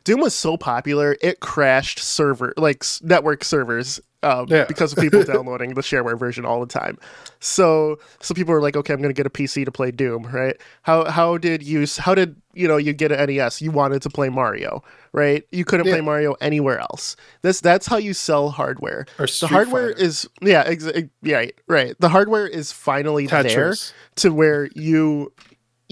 [0.04, 4.64] Doom was so popular it crashed server like network servers um, Yeah.
[4.66, 6.96] because of people downloading the shareware version all the time.
[7.40, 10.24] So so people were like, okay, I'm going to get a PC to play Doom,
[10.24, 10.56] right?
[10.82, 13.60] How how did you how did you know you get an NES?
[13.62, 14.82] You wanted to play Mario,
[15.12, 15.44] right?
[15.50, 15.94] You couldn't Yeah.
[15.94, 17.16] play Mario anywhere else.
[17.42, 19.06] This that's how you sell hardware.
[19.18, 20.04] Or The hardware Fighter.
[20.04, 20.86] is yeah, ex-
[21.22, 21.96] yeah, right, right.
[21.98, 23.74] The hardware is finally there
[24.16, 25.32] to where you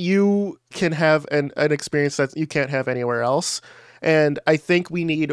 [0.00, 3.60] you can have an, an experience that you can't have anywhere else.
[4.02, 5.32] And i think we need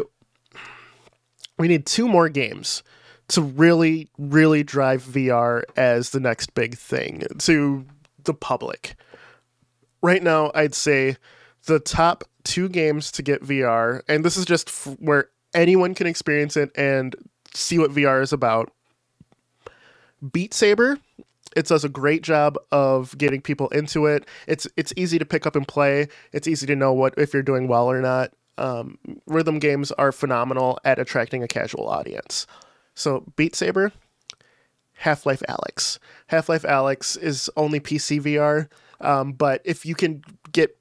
[1.58, 2.82] we need two more games
[3.28, 7.86] to really really drive vr as the next big thing to
[8.24, 8.94] the public.
[10.02, 11.16] Right now i'd say
[11.64, 16.06] the top two games to get vr and this is just f- where anyone can
[16.06, 17.16] experience it and
[17.54, 18.70] see what vr is about.
[20.32, 20.98] Beat saber
[21.58, 24.26] it does a great job of getting people into it.
[24.46, 26.06] It's it's easy to pick up and play.
[26.32, 28.32] It's easy to know what if you're doing well or not.
[28.56, 32.46] Um, rhythm games are phenomenal at attracting a casual audience.
[32.94, 33.92] So Beat Saber,
[34.94, 35.98] Half Life Alyx.
[36.28, 38.68] Half Life Alyx is only PC VR,
[39.00, 40.78] um, but if you can get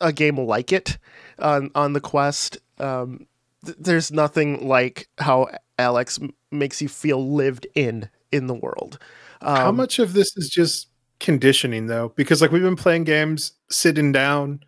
[0.00, 0.98] a game like it
[1.38, 3.28] on on the Quest, um,
[3.64, 8.98] th- there's nothing like how Alyx makes you feel lived in in the world.
[9.40, 10.88] Um, How much of this is just
[11.20, 12.12] conditioning though?
[12.16, 14.60] Because like we've been playing games sitting down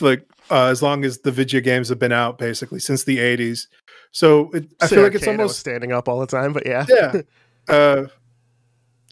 [0.00, 3.66] like uh, as long as the video games have been out, basically since the '80s.
[4.12, 6.86] So it, I say feel like it's almost standing up all the time, but yeah,
[6.88, 7.20] yeah.
[7.68, 8.06] Uh,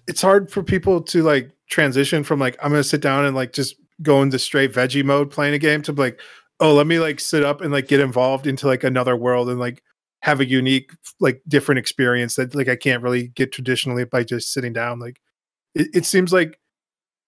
[0.07, 3.52] it's hard for people to like transition from like I'm gonna sit down and like
[3.52, 6.20] just go into straight veggie mode playing a game to like
[6.61, 9.59] oh let me like sit up and like get involved into like another world and
[9.59, 9.83] like
[10.24, 14.54] have a unique like different experience that like I can't really get traditionally by just
[14.54, 14.98] sitting down.
[14.98, 15.20] Like
[15.74, 16.58] it, it seems like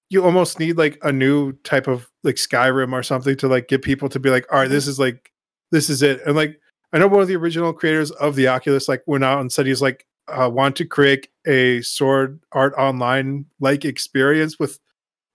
[0.09, 3.83] you almost need like a new type of like Skyrim or something to like get
[3.83, 5.31] people to be like, all right, this is like
[5.73, 6.23] this is it.
[6.25, 6.59] And like
[6.95, 9.67] I know one of the original creators of the Oculus like went out and said
[9.67, 14.79] he's like uh, want to create a sword art online like experience with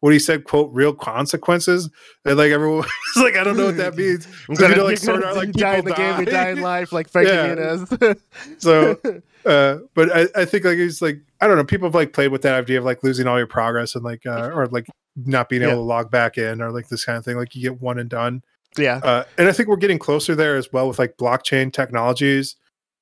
[0.01, 1.89] what he said quote real consequences
[2.25, 2.77] and like everyone
[3.15, 4.27] was like I don't know what that means.
[4.49, 6.31] I'm So, you know, like, sword gonna like, die in the people game, you die.
[6.43, 8.13] die in life, like Frankie Yeah.
[8.59, 8.97] So
[9.45, 12.31] uh but I, I think like it's like I don't know people have like played
[12.31, 15.49] with that idea of like losing all your progress and like uh, or like not
[15.49, 15.77] being able Yeah.
[15.77, 18.09] to log back in or like this kind of thing like you get one and
[18.09, 18.43] done
[18.77, 22.55] yeah, uh, and I think we're getting closer there as well with like blockchain technologies,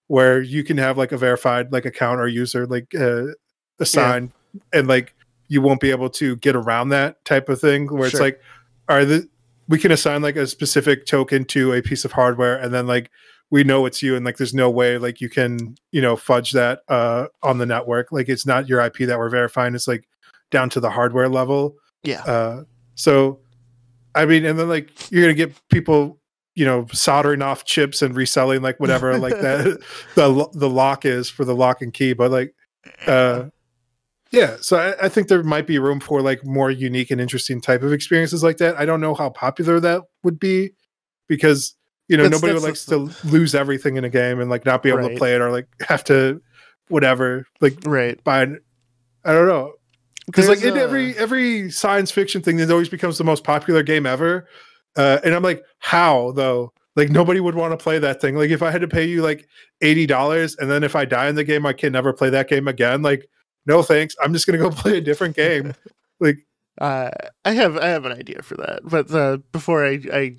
[0.07, 3.25] where you can have like a verified like account or user like uh,
[3.79, 4.31] assigned,
[4.73, 5.13] and like
[5.49, 7.87] you won't be able to get around that type of thing.
[7.87, 8.39] Where it's like,
[8.87, 9.27] are the
[9.67, 13.11] we can assign like a specific token to a piece of hardware, and then like
[13.49, 16.51] we know it's you, and like there's no way like you can you know fudge
[16.53, 18.11] that uh, on the network.
[18.11, 20.07] Like it's not your IP that we're verifying; it's like
[20.51, 21.75] down to the hardware level.
[22.03, 22.63] yeah, Uh,
[22.95, 23.39] so,
[24.15, 26.19] I mean, and then like you're gonna get people,
[26.55, 29.79] you know, soldering off chips and reselling like whatever like that
[30.15, 32.13] the the lock is for the lock and key.
[32.13, 32.53] But like,
[33.07, 33.45] uh,
[34.31, 34.57] yeah.
[34.61, 37.81] So I, I think there might be room for like more unique and interesting type
[37.83, 38.77] of experiences like that.
[38.79, 40.71] I don't know how popular that would be
[41.27, 41.75] because
[42.07, 44.83] you know That's- nobody that's likes to lose everything in a game and like not
[44.83, 45.11] be able Right.
[45.11, 46.41] to play it or like have to
[46.87, 48.21] whatever like right.
[48.23, 48.43] buy.
[48.43, 48.59] an-
[49.25, 49.73] I don't know
[50.25, 53.83] because like in a- every every science fiction thing it always becomes the most popular
[53.83, 54.47] game ever
[54.95, 58.49] uh and i'm like how though like nobody would want to play that thing like
[58.49, 59.45] if i had to pay you like
[59.83, 62.67] $80 and then if i die in the game i can never play that game
[62.67, 63.27] again like
[63.69, 65.73] no thanks i'm just gonna go play a different game
[66.19, 66.37] like
[66.81, 67.11] Uh,
[67.43, 70.35] I have I have an idea for that, but uh, before I, I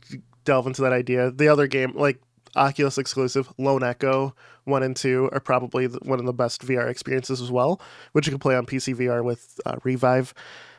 [0.46, 2.18] delve into that idea, the other game like
[2.56, 7.42] Oculus exclusive Lone Echo one and two are probably one of the best VR experiences
[7.42, 7.80] as well,
[8.12, 10.32] which you can play on PC VR with uh, Revive.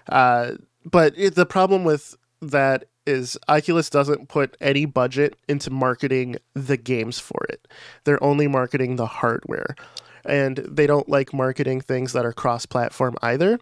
[0.09, 6.37] Uh, but it, the problem with that is Oculus doesn't put any budget into marketing
[6.55, 7.67] the games for it.
[8.03, 9.75] They're only marketing the hardware,
[10.25, 13.59] and they don't like marketing things that are cross-platform either.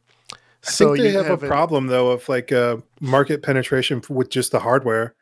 [0.67, 4.29] i think they you have, a it- problem though of like uh market penetration with
[4.29, 5.13] just the hardware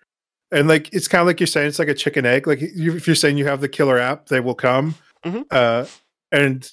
[0.52, 2.95] and like it's kind of like you're saying it's like a chicken egg like you,
[2.95, 4.95] if you're saying you have the killer app they will come
[5.26, 5.43] Mhm.
[5.52, 5.86] uh
[6.32, 6.69] and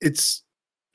[0.00, 0.42] it's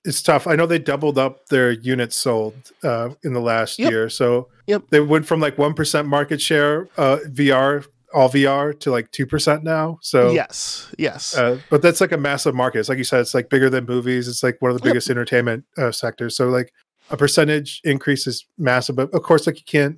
[0.03, 3.89] it's tough i know they doubled up their units sold uh in the last Yep.
[3.91, 4.83] year so Yep.
[4.89, 7.85] they went from like 1% market share uh vr
[8.15, 12.56] all vr to like 2% now so yes, yes, uh, but that's like a massive
[12.56, 12.80] market.
[12.80, 14.28] It's like you said, it's like bigger than movies.
[14.28, 14.93] It's like one of the Yep.
[14.93, 16.36] biggest entertainment uh, sectors.
[16.38, 16.71] So like
[17.10, 19.97] a percentage increase is massive, but of course, like you can't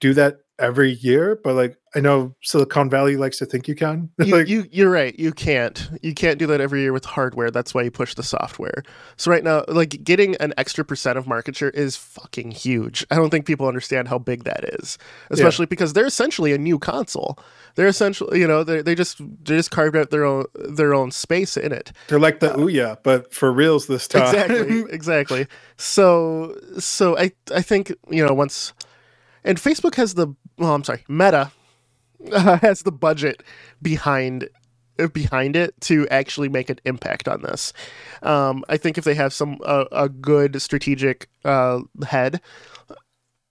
[0.00, 4.10] do that every year, but like I know Silicon Valley likes to think you can.
[4.18, 5.18] you, like, you you're right.
[5.18, 5.90] You can't.
[6.02, 7.50] You can't do that every year with hardware.
[7.50, 8.84] That's why you push the software.
[9.16, 13.04] So right now, like getting an extra percent of market share is fucking huge.
[13.10, 14.98] I don't think people understand how big that is,
[15.30, 17.38] especially because they're essentially a new console.
[17.74, 21.10] They're essentially, you know, they they just they just carved out their own their own
[21.10, 21.92] space in it.
[22.06, 24.22] they're like the uh, Ouya, but for reals this time.
[24.22, 25.46] Exactly, exactly.
[25.76, 28.74] So so I I think you know once,
[29.42, 31.50] and Facebook has the well, I'm sorry, Meta
[32.30, 33.42] uh, has the budget
[33.82, 34.48] behind
[34.98, 37.72] uh, behind it to actually make an impact on this.
[38.22, 42.40] Um, I think if they have some uh, a good strategic uh, head.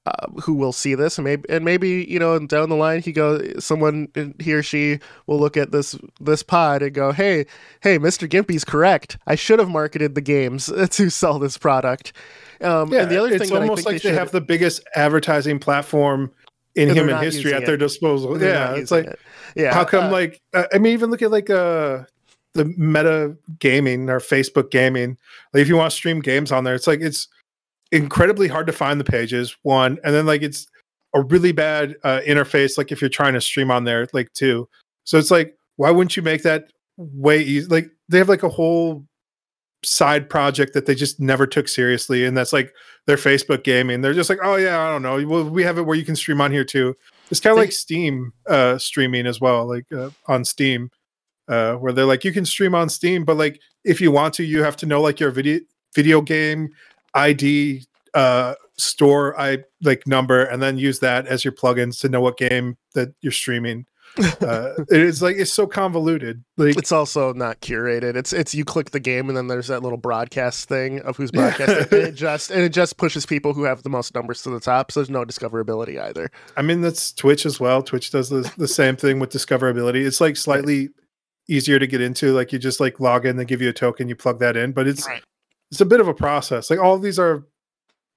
[0.06, 3.12] Uh, who will see this and maybe and maybe you know down the line he
[3.12, 4.08] go someone
[4.39, 7.45] he or she will look at this this pod and go hey
[7.82, 8.28] hey Mr.
[8.28, 12.13] Gimpy's correct I should have marketed the games to sell this product
[12.62, 14.19] um, Yeah, and the other it's thing that I almost think like they, they, should,
[14.19, 16.32] have the biggest advertising platform
[16.76, 17.66] in human history at it.
[17.66, 18.36] their disposal.
[18.36, 19.20] they're Yeah, it's like it.
[19.56, 22.04] yeah how come uh, like uh, I mean even look at like uh
[22.54, 25.18] the Meta gaming or Facebook gaming.
[25.54, 27.28] Like if you want to stream games on there, it's like it's
[27.92, 29.56] incredibly hard to find the pages.
[29.64, 30.68] One, and then like it's
[31.14, 32.78] a really bad uh, interface.
[32.78, 34.68] Like if you're trying to stream on there, like two.
[35.04, 36.66] So it's like why wouldn't you make that
[36.98, 37.68] way easy?
[37.68, 39.06] Like they have like a whole
[39.84, 42.74] side project that they just never took seriously, and that's like
[43.06, 44.02] their Facebook gaming.
[44.02, 45.26] They're just like, oh yeah, I don't know.
[45.28, 46.96] Well, we have it where you can stream on here too.
[47.32, 50.89] It's kind of like Steam uh, streaming as well, like uh, on Steam,
[51.48, 54.44] uh, where they're like, you can stream on Steam, but like if you want to,
[54.44, 55.60] you have to know like your video
[55.96, 56.70] video game
[57.13, 62.22] ID uh, store I like number, and then use that as your plugins to know
[62.22, 63.86] what game that you're streaming.
[64.17, 66.43] Uh, it's like it's so convoluted.
[66.58, 68.15] Like it's also not curated.
[68.15, 71.32] It's it's you click the game and then there's that little broadcast thing of who's
[71.32, 71.78] broadcasting.
[72.00, 74.60] and it just and it just pushes people who have the most numbers to the
[74.60, 74.91] top.
[74.91, 76.32] So there's no discoverability either.
[76.58, 77.82] I mean, that's Twitch as well.
[77.82, 80.06] Twitch does the, the same thing with discoverability.
[80.06, 80.89] It's like slightly
[81.48, 82.34] easier to get into.
[82.34, 84.72] Like you just like log in, they give you a token, you plug that in,
[84.74, 85.24] but it's Right.
[85.72, 86.69] it's a bit of a process.
[86.69, 87.45] Like all of these are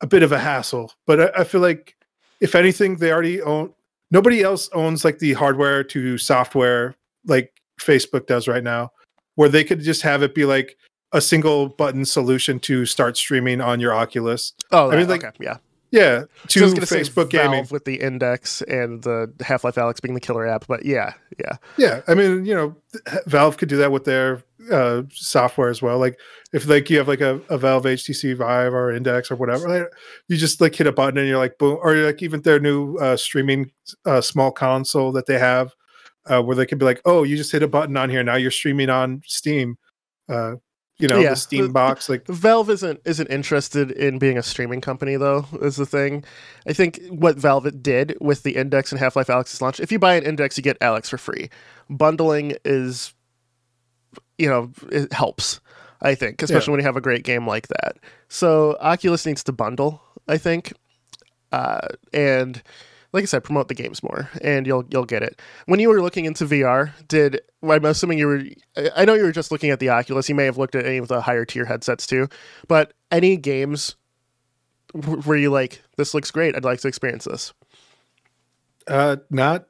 [0.00, 0.92] a bit of a hassle.
[1.06, 1.94] But I, I feel like
[2.40, 3.72] if anything, they already own.
[4.12, 6.94] Nobody else owns like the hardware to software
[7.26, 8.92] like Facebook does right now,
[9.34, 10.76] where they could just have it be like
[11.12, 14.52] a single button solution to start streaming on your Oculus.
[14.70, 15.56] Oh, I mean, like, okay, yeah.
[15.92, 17.66] Yeah, So to say Facebook gaming.
[17.70, 21.56] With the Index and the Half Life Alyx being the killer app, but yeah, yeah,
[21.76, 22.74] Yeah, I mean, you know,
[23.26, 25.98] Valve could do that with their uh, software as well.
[25.98, 26.18] Like
[26.54, 29.88] if like you have like a, a Valve HTC Vive or Index or whatever, like,
[30.28, 32.96] you just like hit a button and you're like boom, or like even their new
[32.96, 33.70] uh, streaming
[34.06, 35.74] uh, small console that they have,
[36.24, 38.36] uh, where they could be like, oh, you just hit a button on here, now
[38.36, 39.76] you're streaming on Steam.
[41.02, 44.80] You know, Yeah, the Steam box, like Valve isn't isn't interested in being a streaming
[44.80, 45.46] company though.
[45.60, 46.22] Is the thing.
[46.64, 49.80] I think what Valve did with the Index and Half Life Alyx's launch.
[49.80, 51.50] If you buy an Index, you get Alyx for free.
[51.90, 53.12] Bundling is,
[54.38, 55.60] you know, it helps.
[56.00, 57.96] I think, especially when you have a great game like that.
[58.28, 60.02] So Oculus needs to bundle.
[60.28, 60.72] I think,
[61.50, 62.62] uh, and
[63.12, 65.40] like I said, promote the games more, and you'll you'll get it.
[65.66, 68.42] When you were looking into VR, did I'm assuming you were?
[68.96, 70.28] I- know you were just looking at the Oculus.
[70.28, 72.28] You may have looked at any of the higher tier headsets too,
[72.68, 73.96] but any games
[74.94, 76.56] w- were you like, this looks great?
[76.56, 77.52] I'd like to experience this.
[78.88, 79.66] Uh, not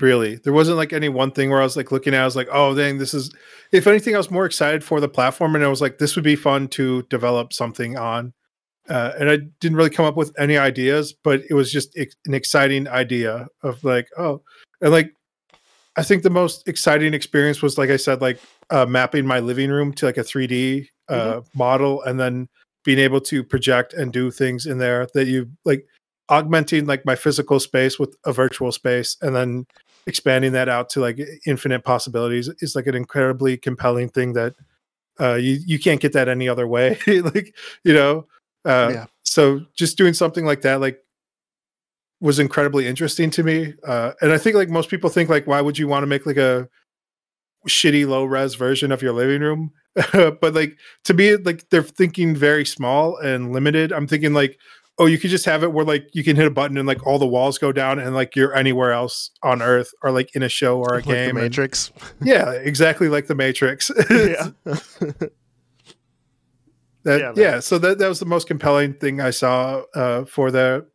[0.00, 0.36] really.
[0.36, 2.22] There wasn't like any one thing where I was like looking at.
[2.22, 3.32] I was like, oh dang, this is.
[3.72, 6.24] If anything, I was more excited for the platform, and I was like, this would
[6.24, 8.32] be fun to develop something on.
[8.88, 12.16] Uh, and I didn't really come up with any ideas, but it was just ex-
[12.26, 14.42] an exciting idea of like, oh,
[14.80, 15.12] and like,
[15.96, 18.38] I think the most exciting experience was like I said, like
[18.70, 22.48] uh, mapping my living room to like a 3D uh, model, and then
[22.84, 25.86] being able to project and do things in there that you like
[26.28, 29.66] augmenting like my physical space with a virtual space and then
[30.06, 34.54] expanding that out to like infinite possibilities is like an incredibly compelling thing that
[35.20, 38.24] uh you you can't get that any other way like you know
[38.66, 39.06] uh Yeah.
[39.24, 40.98] so just doing something like that like
[42.20, 45.60] was incredibly interesting to me uh and i think like most people think like why
[45.60, 46.68] would you want to make like a
[47.68, 49.70] shitty low res version of your living room
[50.12, 54.58] but like to me like they're thinking very small and limited i'm thinking like
[54.98, 57.06] oh you could just have it where like you can hit a button and like
[57.06, 60.42] all the walls go down and like you're anywhere else on earth or like in
[60.42, 61.92] a show or a like the game and- Matrix.
[62.22, 64.48] yeah exactly like the matrix yeah.
[67.06, 70.50] That Yeah, yeah, so that, that was the most compelling thing i saw uh for
[70.50, 70.86] the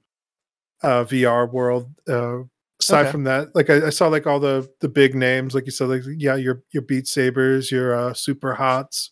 [0.83, 2.39] uh vr world uh
[2.79, 3.11] aside Okay.
[3.11, 5.87] from that like I, I saw like all the the big names like you said
[5.89, 9.09] like yeah your your beat sabers your uh super hots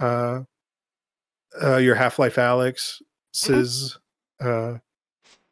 [0.00, 0.40] uh
[1.62, 3.00] uh your half-life Alyx
[3.36, 4.46] Mm-hmm.
[4.48, 4.78] uh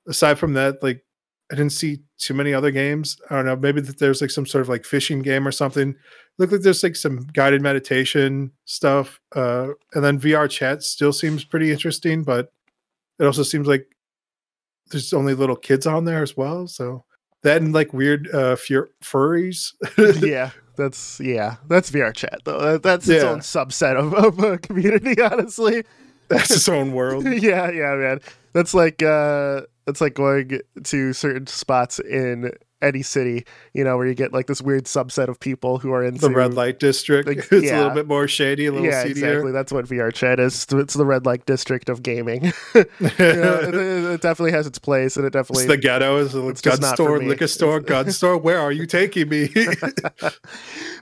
[0.08, 1.04] aside from that like
[1.50, 3.18] I didn't see too many other games.
[3.28, 3.56] I don't know.
[3.56, 5.94] Maybe that there's like some sort of like fishing game or something.
[6.38, 9.20] Look like there's like some guided meditation stuff.
[9.36, 12.52] Uh, and then VR chat still seems pretty interesting, but
[13.18, 13.86] it also seems like
[14.90, 16.66] there's only little kids on there as well.
[16.66, 17.04] So
[17.42, 19.72] that and like weird uh fur- furries.
[20.26, 22.58] yeah, that's yeah, that's VR chat though.
[22.60, 23.30] That- That's its Yeah.
[23.30, 25.84] own subset of, of a community, honestly.
[26.28, 27.24] That's its own world.
[27.24, 28.20] yeah, yeah, man.
[28.54, 32.52] That's like uh that's like going to certain spots in
[32.82, 36.04] any city, you know, where you get like this weird subset of people who are
[36.04, 37.28] in The red light district.
[37.28, 39.28] like, it's a little bit more shady, a little Yeah, seedier.
[39.28, 39.52] exactly.
[39.52, 40.66] That's what VR chat is.
[40.70, 42.44] It's the red light district of gaming.
[42.74, 42.84] you
[43.18, 46.16] know, it, it definitely has its place, and it definitely It's the ghetto.
[46.24, 48.36] It's a It's gun just not for store, liquor store, gun store.
[48.36, 49.48] Where are you taking me?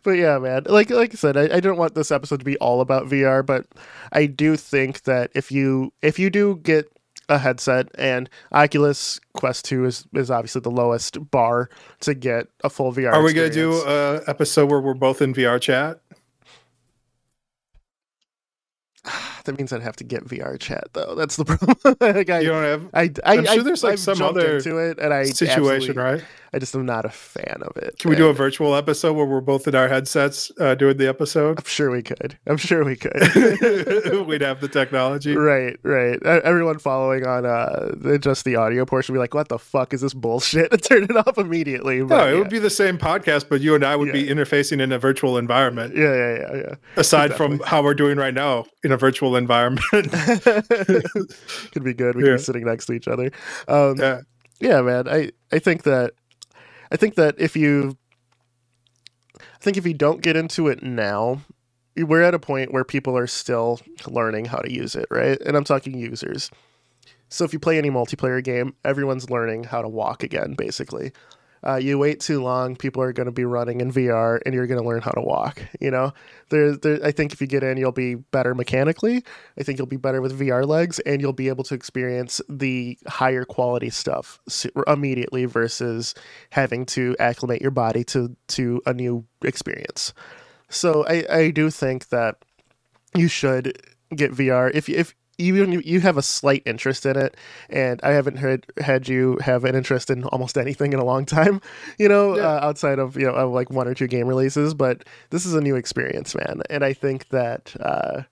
[0.03, 0.65] but yeah, man.
[0.67, 3.45] Like like I said, I, I don't want this episode to be all about VR,
[3.45, 3.67] but
[4.13, 6.91] I do think that if you if you do get
[7.31, 11.71] a headset and Oculus Quest 2 is, is obviously the lowest bar
[12.01, 13.13] to get a full VR.
[13.13, 16.01] are we gonna do a episode where we're both in VR chat?
[19.45, 21.15] That means I'd have to get VR chat though.
[21.15, 21.97] That's the problem.
[22.01, 24.57] like I, You don't have I, I, I'm sure I- there's, like, I've some other
[24.57, 26.23] into it, and I situation, right?
[26.53, 27.97] I just am not a fan of it.
[28.01, 31.07] Can we do a virtual episode where we're both in our headsets uh, doing the
[31.09, 31.59] episode?
[31.59, 32.37] I'm sure we could.
[32.45, 33.13] I'm sure we could.
[34.27, 35.37] We'd have the technology.
[35.37, 36.21] Right, right.
[36.25, 40.01] Everyone following on uh just the audio portion will be like, "What the fuck is
[40.01, 42.03] this bullshit?" and turn it off immediately.
[42.03, 42.39] No, it yeah.
[42.39, 45.39] would be the same podcast, but you and I would be interfacing in a virtual
[45.39, 45.95] environment.
[45.97, 46.75] Yeah, yeah, yeah, yeah.
[46.97, 49.85] Aside from how we're doing right now in a virtual environment.
[51.73, 52.17] could be good.
[52.17, 53.31] We could be sitting next to each other.
[53.69, 54.21] Um, yeah.
[54.61, 55.09] yeah, man.
[55.09, 56.13] I I think that
[56.91, 57.97] I think that if you
[59.41, 61.43] I think if you don't get into it now,
[61.97, 65.41] we're at a point where people are still learning how to use it, right?
[65.43, 66.51] And I'm talking users.
[67.29, 71.13] So if you play any multiplayer game, everyone's learning how to walk again, basically.
[71.67, 74.67] Uh, you wait too long, people are going to be running in VR, and you're
[74.67, 75.63] going to learn how to walk.
[75.81, 76.13] You know,
[76.49, 76.99] there, there.
[77.05, 79.23] I think if you get in, you'll be better mechanically.
[79.59, 82.99] I think you'll be better with VR legs, and you'll be able to experience the
[83.07, 84.41] higher quality stuff
[84.87, 86.15] immediately versus
[86.51, 90.15] having to acclimate your body to to a new experience.
[90.69, 92.37] So I, I do think that
[93.15, 93.79] you should
[94.15, 97.37] get VR if if even you- you have a slight interest in it,
[97.69, 101.25] and I haven't heard had you have an interest in almost anything in a long
[101.27, 101.61] time,
[101.99, 102.43] you know, Yeah.
[102.49, 104.75] uh, outside of you know of like one or two game releases.
[104.75, 108.23] But this is a new experience, man, and I think that uh,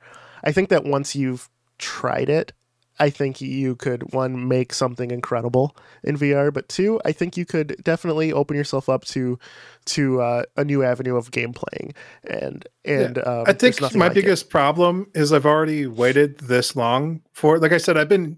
[0.44, 1.48] I think that once you've
[1.78, 2.52] tried it.
[3.01, 7.44] I think you could one make something incredible in VR, but two, I think you
[7.46, 9.38] could definitely open yourself up to
[9.86, 11.94] to uh, a new avenue of game playing,
[12.24, 14.14] and and um, I think my like it.
[14.14, 17.62] biggest problem is I've already waited this long for it.
[17.62, 18.36] Like I said, I've been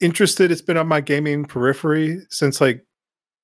[0.00, 0.50] interested.
[0.50, 2.84] It's been on my gaming periphery since like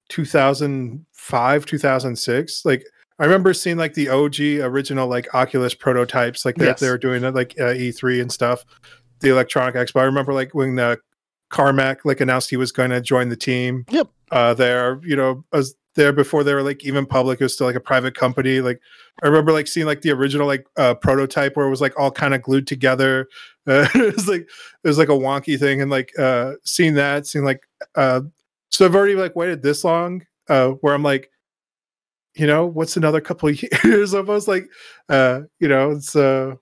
[0.09, 2.65] 2005, 2006.
[2.65, 2.85] Like
[3.19, 6.81] I remember seeing like the OG original like Oculus prototypes, like that Yes.
[6.81, 8.65] they were doing at like uh, E3 and stuff,
[9.21, 10.01] the Electronic Expo.
[10.01, 10.99] I remember like when the
[11.51, 13.85] Carmack like announced he was going to join the team.
[13.91, 14.09] Yep.
[14.31, 17.41] Uh, there, you know, I was there before they were like even public.
[17.41, 18.61] It was still like a private company.
[18.61, 18.81] Like
[19.23, 22.11] I remember like seeing like the original like uh, prototype where it was like all
[22.11, 23.29] kind of glued together.
[23.67, 27.27] Uh, it was like it was like a wonky thing, and like uh, seeing that,
[27.27, 27.63] seeing like
[27.95, 28.21] uh,
[28.71, 31.31] so I've already like waited this long uh, where I'm like,
[32.35, 34.69] you know, what's another couple of years almost like,
[35.09, 36.55] uh, you know, it's uh,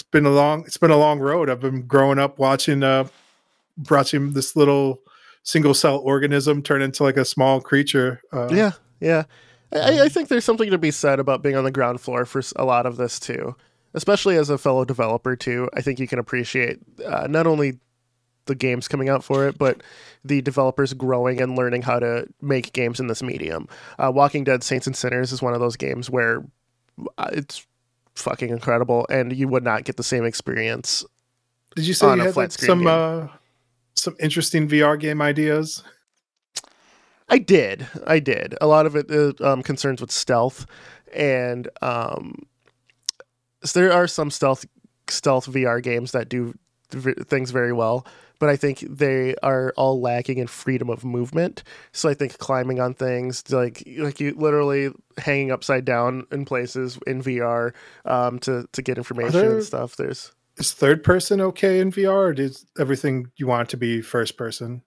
[0.00, 1.50] it's been a long it's been a long road.
[1.50, 3.06] I've been growing up watching uh,
[3.90, 5.00] watching this little
[5.42, 8.22] single cell organism turn into like a small creature.
[8.32, 9.24] Uh, Yeah, yeah.
[9.72, 12.42] I, I think there's something to be said about being on the ground floor for
[12.56, 13.54] a lot of this too,
[13.92, 15.68] especially as a fellow developer too.
[15.74, 17.78] I think you can appreciate uh, not only
[18.46, 19.82] the games coming out for it, but
[20.24, 23.68] the developers growing and learning how to make games in this medium.
[23.98, 26.42] Uh, Walking Dead: Saints and Sinners is one of those games where
[27.18, 27.66] uh, it's
[28.20, 31.04] fucking incredible, and you would not get the same experience.
[31.76, 33.28] Did you say On you had like, some uh,
[33.94, 35.82] some interesting VR game ideas?
[37.28, 37.86] I did.
[38.06, 38.56] I did.
[38.60, 40.66] A lot of it uh, um, concerns with stealth,
[41.14, 42.46] and um,
[43.62, 44.64] so there are some stealth
[45.08, 46.54] stealth VR games that do
[46.90, 48.06] v- things very well,
[48.40, 51.62] but I think they are all lacking in freedom of movement.
[51.92, 56.98] So I think climbing on things, like like you literally hanging upside down in places
[57.06, 57.72] in VR
[58.04, 59.94] um, to to get information there- and stuff.
[59.94, 64.36] There's Is third person okay in VR, or does everything you want to be first
[64.36, 64.82] person?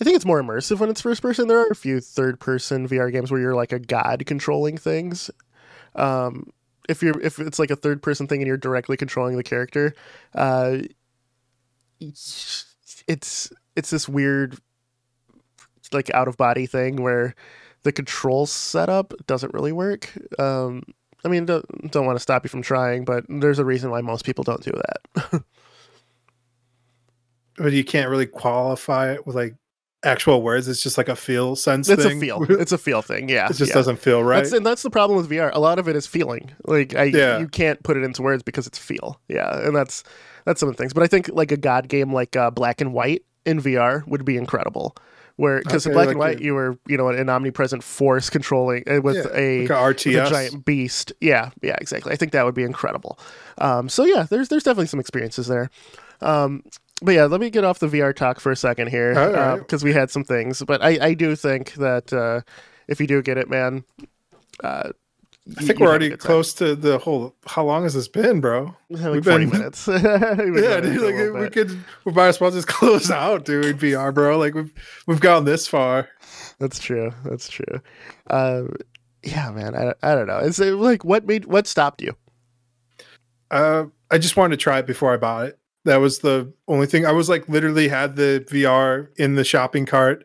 [0.00, 1.48] I think it's more immersive when it's first person.
[1.48, 5.30] There are a few third person VR games where you're like a god controlling things.
[5.94, 6.50] Um,
[6.88, 9.94] if you're if it's like a third person thing and you're directly controlling the character,
[10.34, 10.78] uh,
[12.00, 14.58] it's it's this weird
[15.92, 17.34] like out of body thing where
[17.82, 20.10] the control setup doesn't really work.
[20.38, 20.82] Um,
[21.24, 24.00] I mean, don't, don't want to stop you from trying, but there's a reason why
[24.00, 25.42] most people don't do that.
[27.56, 29.54] but you can't really qualify it with like
[30.04, 30.68] actual words.
[30.68, 32.18] It's just like a feel sense it's thing.
[32.18, 32.44] a feel.
[32.60, 33.28] It's a feel thing.
[33.28, 33.74] Yeah, it just yeah.
[33.74, 34.38] doesn't feel right.
[34.42, 35.50] That's, and that's the problem with VR.
[35.52, 36.50] A lot of it is feeling.
[36.66, 37.38] Like I, Yeah.
[37.38, 39.20] you can't put it into words because it's feel.
[39.28, 40.04] Yeah, and that's
[40.44, 40.92] that's some of the things.
[40.92, 44.24] But I think like a god game like uh, Black and White in VR would
[44.24, 44.96] be incredible.
[45.36, 48.30] Where because in Okay, Black like and White you were you know an omnipresent force
[48.30, 50.06] controlling uh, with Yeah, a like a RTS.
[50.14, 51.12] with a giant beast.
[51.20, 52.12] Yeah, yeah, exactly.
[52.12, 53.18] I think that would be incredible.
[53.58, 55.70] Um, so yeah, there's there's definitely some experiences there.
[56.20, 56.62] Um,
[57.02, 59.10] but yeah, let me get off the VR talk for a second here
[59.58, 59.88] because right.
[59.88, 60.62] we had some things.
[60.66, 62.40] But I, I do think that uh,
[62.88, 63.84] if you do get it, man,
[64.62, 64.90] uh,
[65.58, 67.34] I think we're already close to the whole.
[67.46, 68.74] How long has this been, bro?
[68.90, 69.86] Like We've 40 been- minutes.
[69.88, 70.96] We've been yeah, dude.
[70.96, 71.52] it for a Like we bit.
[71.52, 73.76] could, we might as well just close out, dude.
[73.78, 74.38] VR, bro.
[74.38, 74.72] Like we've
[75.06, 76.08] we've gone this far.
[76.60, 77.12] That's true.
[77.24, 77.80] That's true.
[78.30, 78.74] Um,
[79.22, 79.74] yeah, man.
[79.74, 80.38] I, I don't know.
[80.38, 82.16] Is it like what made what stopped you?
[83.50, 85.58] Uh, I just wanted to try it before I bought it.
[85.84, 87.04] That was the only thing.
[87.06, 90.24] I was like literally had the VR in the shopping cart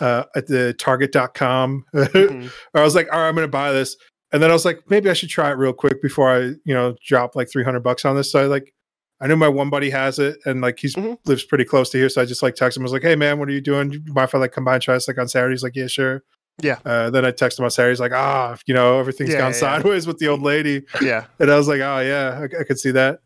[0.00, 1.84] uh, at the Target.com.
[1.94, 2.50] Mhm.
[2.74, 3.96] I was like, all right, I'm gonna buy this.
[4.32, 6.74] And then I was like, maybe I should try it real quick before I, you
[6.74, 8.30] know, drop like 300 bucks on this.
[8.30, 8.74] So I like,
[9.20, 11.16] I knew my one buddy has it and like he's Mhm.
[11.24, 12.10] lives pretty close to here.
[12.10, 12.82] So I just like texted him.
[12.82, 13.88] I was like, hey man, what are you doing?
[13.88, 15.54] Do You mind if I like come by and try this like on Saturday?
[15.54, 16.22] He's like, yeah, sure.
[16.60, 16.78] Yeah.
[16.84, 17.92] Uh, then I texted him on Saturday.
[17.92, 19.60] He's like, ah, you know, everything's Yeah, gone yeah, yeah.
[19.76, 20.82] sideways with the old lady.
[21.00, 21.24] yeah.
[21.38, 23.20] And I was like, oh yeah, I, I could see that.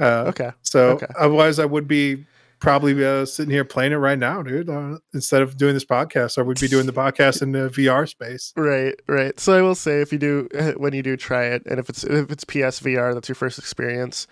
[0.00, 0.50] Uh, Okay.
[0.62, 1.06] so okay.
[1.18, 2.24] otherwise, I would be
[2.58, 4.68] probably uh, sitting here playing it right now, dude.
[4.68, 8.08] Uh, instead of doing this podcast, I would be doing the podcast in the VR
[8.08, 8.52] space.
[8.56, 8.94] Right.
[9.06, 9.38] Right.
[9.40, 12.04] So I will say, if you do when you do try it, and if it's
[12.04, 14.26] if it's PSVR, that's your first experience.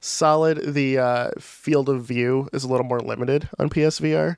[0.00, 0.74] Solid.
[0.74, 4.36] The uh, field of view is a little more limited on PSVR,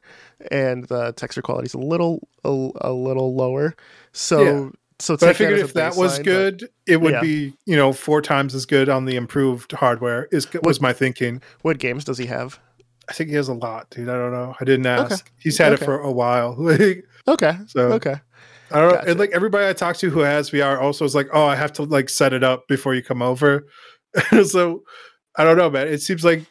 [0.51, 3.75] and the texture quality is a little a, a little lower.
[4.13, 4.73] So.
[5.01, 7.21] So But I figured a if that was good, it would Yeah.
[7.21, 10.29] be you know four times as good on the improved hardware.
[10.33, 11.43] Is was my thinking.
[11.63, 12.59] what games does he have?
[13.09, 14.09] I think he has a lot, dude.
[14.09, 14.55] I don't know.
[14.61, 15.15] I didn't Okay.
[15.15, 15.33] ask.
[15.39, 15.83] He's had Okay.
[15.83, 16.55] it for a while.
[16.59, 17.55] Like, Okay.
[17.67, 18.15] so Okay.
[18.71, 18.95] I don't know.
[18.97, 19.11] Gotcha.
[19.11, 21.73] And like everybody I talk to who has VR also is like, oh, I have
[21.75, 23.67] to like set it up before you come over.
[24.47, 24.85] so
[25.37, 25.89] I don't know, man.
[25.89, 26.45] It seems like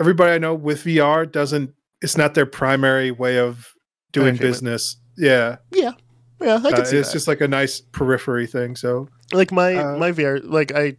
[0.00, 1.70] everybody I know with VR doesn't.
[2.02, 3.68] It's not their primary way of
[4.12, 4.96] doing business.
[5.16, 5.92] Yeah, Yeah.
[6.40, 6.60] Yeah.
[6.64, 7.12] I Uh, see it's that.
[7.12, 8.76] just like a nice periphery thing.
[8.76, 10.96] So like my Uh, my VR like I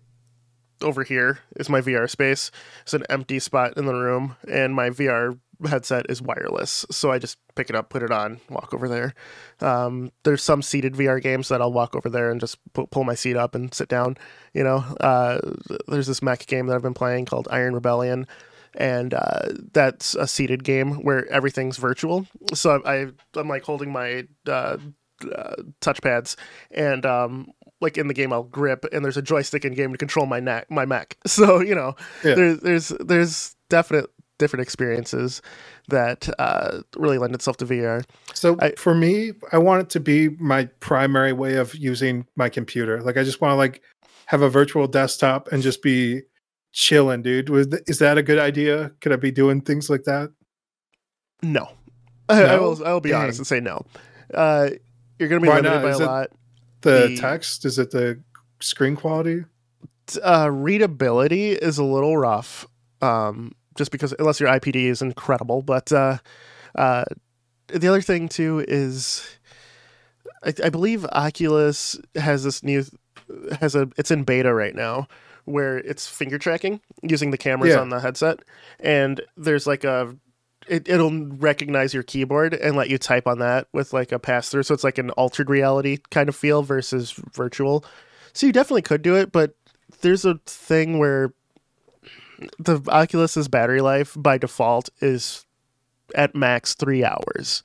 [0.82, 2.52] over here is my VR space.
[2.84, 6.86] It's an empty spot in the room and my VR headset is wireless.
[6.92, 9.14] So I just pick it up, put it on, walk over there.
[9.62, 13.06] Um, there's some seated VR games that I'll walk over there and just pu- pull
[13.06, 14.18] my seat up and sit down,
[14.54, 14.80] you know.
[15.00, 15.40] Uh,
[15.88, 18.28] there's this mech game that I've been playing called Iron Rebellion
[18.74, 22.28] and uh, that's a seated game where everything's virtual.
[22.54, 24.76] So I, I I'm like holding my uh,
[25.36, 26.36] uh, touchpads
[26.72, 27.48] and um,
[27.82, 30.40] like in the game I'll grip and there's a joystick in game to control my
[30.40, 31.18] neck my mech.
[31.28, 32.36] So you know Yeah.
[32.36, 34.06] there's there's there's definite
[34.38, 35.42] different experiences
[35.88, 38.04] that uh, really lend itself to VR.
[38.34, 42.50] So I- for me, I want it to be my primary way of using my
[42.50, 43.02] computer.
[43.02, 43.82] Like I just want to like
[44.26, 46.24] have a virtual desktop and just be
[46.74, 47.50] chilling, dude.
[47.88, 48.92] Is that a good idea?
[49.00, 50.32] Could I be doing things like that?
[51.42, 51.70] No,
[52.30, 52.62] I No?
[52.62, 53.22] will I will be Dang.
[53.24, 53.86] honest and say no.
[54.34, 54.70] Uh,
[55.20, 55.84] you're gonna be Why limited not?
[55.84, 56.30] by Is a lot.
[56.82, 58.20] The, The- text is it the
[58.60, 59.46] screen quality?
[60.24, 62.68] uh, readability is a little rough,
[63.02, 65.62] um, just because unless your IPD is incredible.
[65.64, 66.18] But uh,
[66.76, 67.06] uh,
[67.68, 69.28] the other thing too is,
[70.44, 72.84] I, I believe Oculus has this new
[73.60, 75.08] has a it's in beta right now
[75.46, 77.80] where it's finger tracking using the cameras Yeah.
[77.82, 78.40] on the headset,
[78.80, 80.16] and there's like a
[80.68, 84.50] it, it'll recognize your keyboard and let you type on that with like a pass
[84.50, 84.64] through.
[84.64, 87.86] So it's like an altered reality kind of feel versus virtual.
[88.34, 89.56] So you definitely could do it, but
[90.02, 91.34] there's a thing where
[92.60, 95.46] the Oculus's battery life by default is
[96.16, 97.64] at max three hours.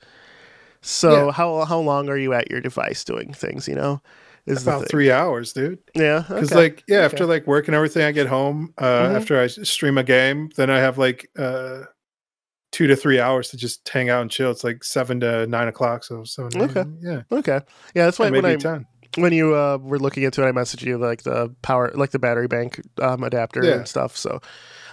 [0.81, 1.31] So Yeah.
[1.31, 3.67] how how long are you at your device doing things?
[3.67, 4.01] You know,
[4.47, 5.79] is About three hours, dude.
[5.93, 6.61] Yeah, Because okay.
[6.61, 7.05] like, yeah, Okay.
[7.05, 8.73] after like work and everything, I get home.
[8.77, 9.15] Uh, Mhm.
[9.15, 11.81] After I stream a game, then I have like uh,
[12.71, 14.51] two to three hours to just hang out and chill.
[14.51, 16.03] It's like seven to nine o'clock.
[16.03, 16.51] So seven.
[16.51, 16.73] to Okay.
[16.75, 17.37] nine, yeah.
[17.37, 17.59] okay,
[17.95, 18.85] yeah, that's why when I ten.
[19.17, 22.19] when you uh, were looking into it, I messaged you like the power, like the
[22.19, 23.73] battery bank um, adapter Yeah.
[23.73, 24.15] and stuff.
[24.15, 24.39] So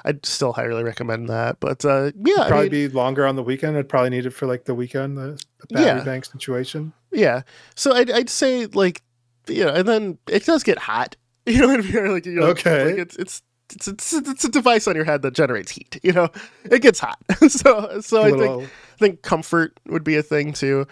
[0.04, 1.60] I'd still highly recommend that.
[1.60, 3.76] But uh, yeah, I probably mean, be longer on the weekend.
[3.76, 6.04] I'd probably need it for like the weekend, the, the battery Yeah.
[6.04, 6.92] bank situation.
[7.12, 7.42] yeah.
[7.76, 9.02] So I'd, I'd say like
[9.48, 11.16] yeah, and then it does get hot.
[11.48, 12.12] You know, what I mean?
[12.12, 12.84] like you know, Okay.
[12.84, 13.42] like it's it's.
[13.72, 15.98] It's, it's, it's a device on your head that generates heat.
[16.02, 16.28] You know,
[16.64, 17.18] it gets hot.
[17.48, 20.86] so so I think I think comfort would be a thing too.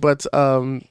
[0.00, 0.82] but um,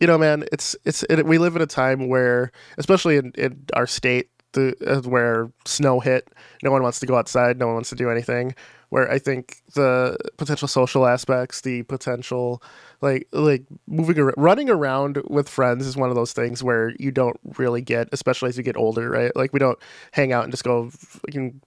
[0.00, 3.64] you know, man, it's it's it, we live in a time where, especially in, in
[3.74, 6.28] our state, the uh, where snow hit,
[6.62, 8.54] no one wants to go outside, no one wants to do anything.
[8.90, 12.62] Where I think the potential social aspects, the potential
[13.00, 17.10] like like moving around, running around with friends is one of those things where you
[17.10, 19.34] don't really get, especially as you get older, right?
[19.34, 19.78] Like we don't
[20.12, 20.90] hang out and just go,
[21.26, 21.60] you can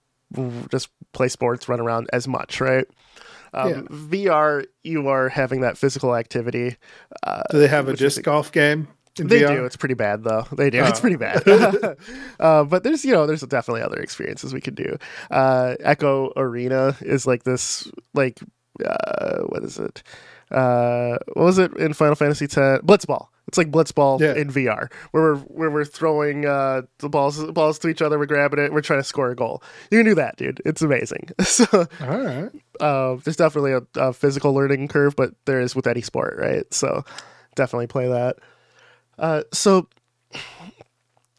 [0.69, 2.85] just play sports, run around as much, right?
[3.53, 3.81] Um, Yeah.
[3.89, 6.77] VR, you are having that physical activity.
[7.23, 8.87] Uh, Do they have a disc golf game?
[9.17, 9.55] They VR?
[9.55, 9.65] do.
[9.65, 10.45] It's pretty bad though.
[10.51, 10.83] They do.
[10.83, 11.01] It's Oh.
[11.01, 11.43] pretty bad.
[12.39, 14.97] uh, but there's you know there's definitely other experiences we could do.
[15.31, 18.39] Uh, Echo Arena is like this like
[18.85, 20.03] uh, what is it?
[20.51, 22.55] Uh, what was it in Final Fantasy X?
[22.55, 23.27] Blitzball.
[23.49, 24.35] It's like Blitzball Yeah.
[24.35, 28.25] in VR, where we're where we're throwing uh, the balls balls to each other, we're
[28.25, 29.63] grabbing it, we're trying to score a goal.
[29.89, 30.61] You can do that, dude.
[30.65, 31.29] It's amazing.
[31.43, 31.65] so
[32.01, 32.49] All right.
[32.81, 36.71] uh, there's definitely a, a physical learning curve, but there is with any sport, right?
[36.73, 37.05] So
[37.55, 38.37] definitely play that.
[39.17, 39.87] Uh, so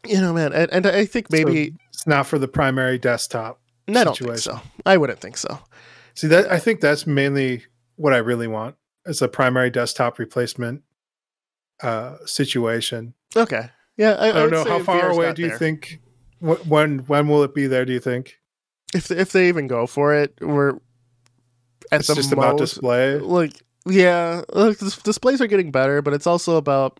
[0.07, 3.59] you know, man, and, and I think maybe it's not for the primary desktop.
[3.87, 4.53] I don't think situation.
[4.53, 4.61] so.
[4.85, 5.59] I wouldn't think so.
[6.15, 7.63] See that I think that's mainly
[7.95, 8.75] what I really want
[9.05, 10.83] is a primary desktop replacement
[11.81, 13.13] uh, situation.
[13.35, 15.57] Okay, yeah, I, I don't know how far VR's away do you there.
[15.57, 15.99] think
[16.39, 17.85] wh- when when will it be there?
[17.85, 18.39] Do you think
[18.93, 20.75] if if they even go for it, we're
[21.91, 23.17] at it's the just about display?
[23.17, 23.53] like
[23.85, 26.99] yeah dis- displays are getting better but it's also about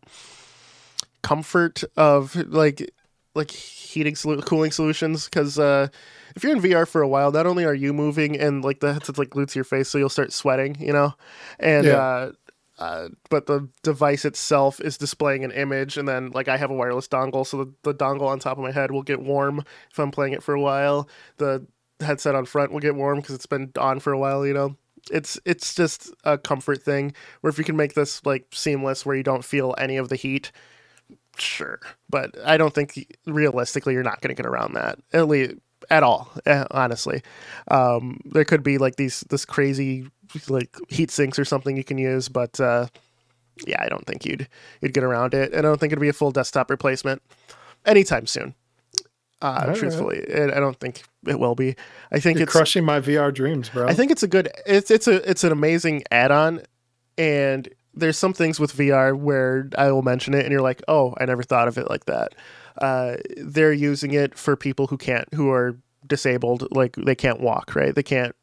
[1.22, 2.92] comfort of like
[3.36, 5.88] like heating solu- cooling solutions because uh
[6.36, 8.94] if you're in vr for a while not only are you moving and like the
[8.94, 11.14] headset's like glued to your face so you'll start sweating you know
[11.60, 11.98] and Yeah.
[11.98, 12.32] uh
[12.80, 16.74] uh, but the device itself is displaying an image, and then like I have a
[16.74, 20.00] wireless dongle, so the, the dongle on top of my head will get warm if
[20.00, 21.10] I'm playing it for a while.
[21.40, 21.68] The
[22.00, 24.48] headset on front will get warm because it's been on for a while.
[24.48, 24.78] You know,
[25.12, 27.14] it's it's just a comfort thing.
[27.42, 30.16] Where if you can make this like seamless, where you don't feel any of the
[30.16, 30.54] heat,
[31.42, 31.80] sure.
[32.10, 35.56] But I don't think realistically you're not going to get around that at least
[35.90, 36.32] at all.
[36.46, 37.22] eh, Honestly,
[37.70, 40.08] um, there could be like these this crazy
[40.48, 42.88] like heat sinks or something you can use, but uh,
[43.66, 44.48] yeah, I don't think you'd
[44.82, 47.22] you'd get around it, and I don't think it'd be a full desktop replacement
[47.86, 48.54] anytime soon.
[49.42, 49.76] Uh, right.
[49.76, 51.76] truthfully, I don't think it will be.
[52.12, 53.88] I think You're it's crushing my VR dreams, bro.
[53.88, 56.62] I think it's a good it's it's a it's an amazing add-on
[57.18, 61.14] and there's some things with VR where I will mention it and you're like, "Oh,
[61.20, 62.34] I never thought of it like that."
[62.78, 65.78] Uh, they're using it for people who can't who are
[66.08, 67.94] disabled, like they can't walk, right?
[67.94, 68.36] They can't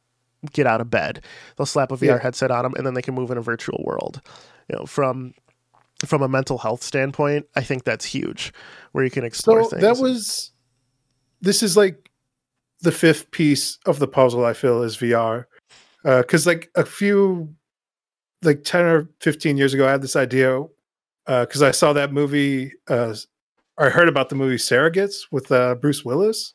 [0.52, 1.24] get out of bed.
[1.56, 2.18] They'll slap a VR Yeah.
[2.22, 4.20] headset on them and then they can move in a virtual world.
[4.68, 5.32] You know, from
[6.04, 8.52] from a mental health standpoint, I think that's huge
[8.92, 9.82] where you can explore so things.
[9.82, 10.52] that was
[11.40, 12.10] this is like
[12.82, 15.44] the fifth piece of the puzzle i feel is vr
[16.04, 17.54] because like a few
[18.42, 20.62] like 10 or 15 years ago i had this idea
[21.26, 23.14] because i saw that movie uh
[23.78, 26.52] or i heard about the movie surrogates with uh bruce willis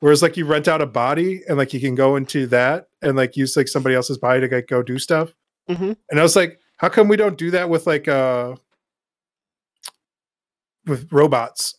[0.00, 3.16] whereas like you rent out a body and like you can go into that and
[3.16, 5.34] like use like somebody else's body to like go do stuff
[5.68, 5.96] Mhm.
[6.10, 8.54] and i was like how come we don't do that with like uh
[10.86, 11.74] with robots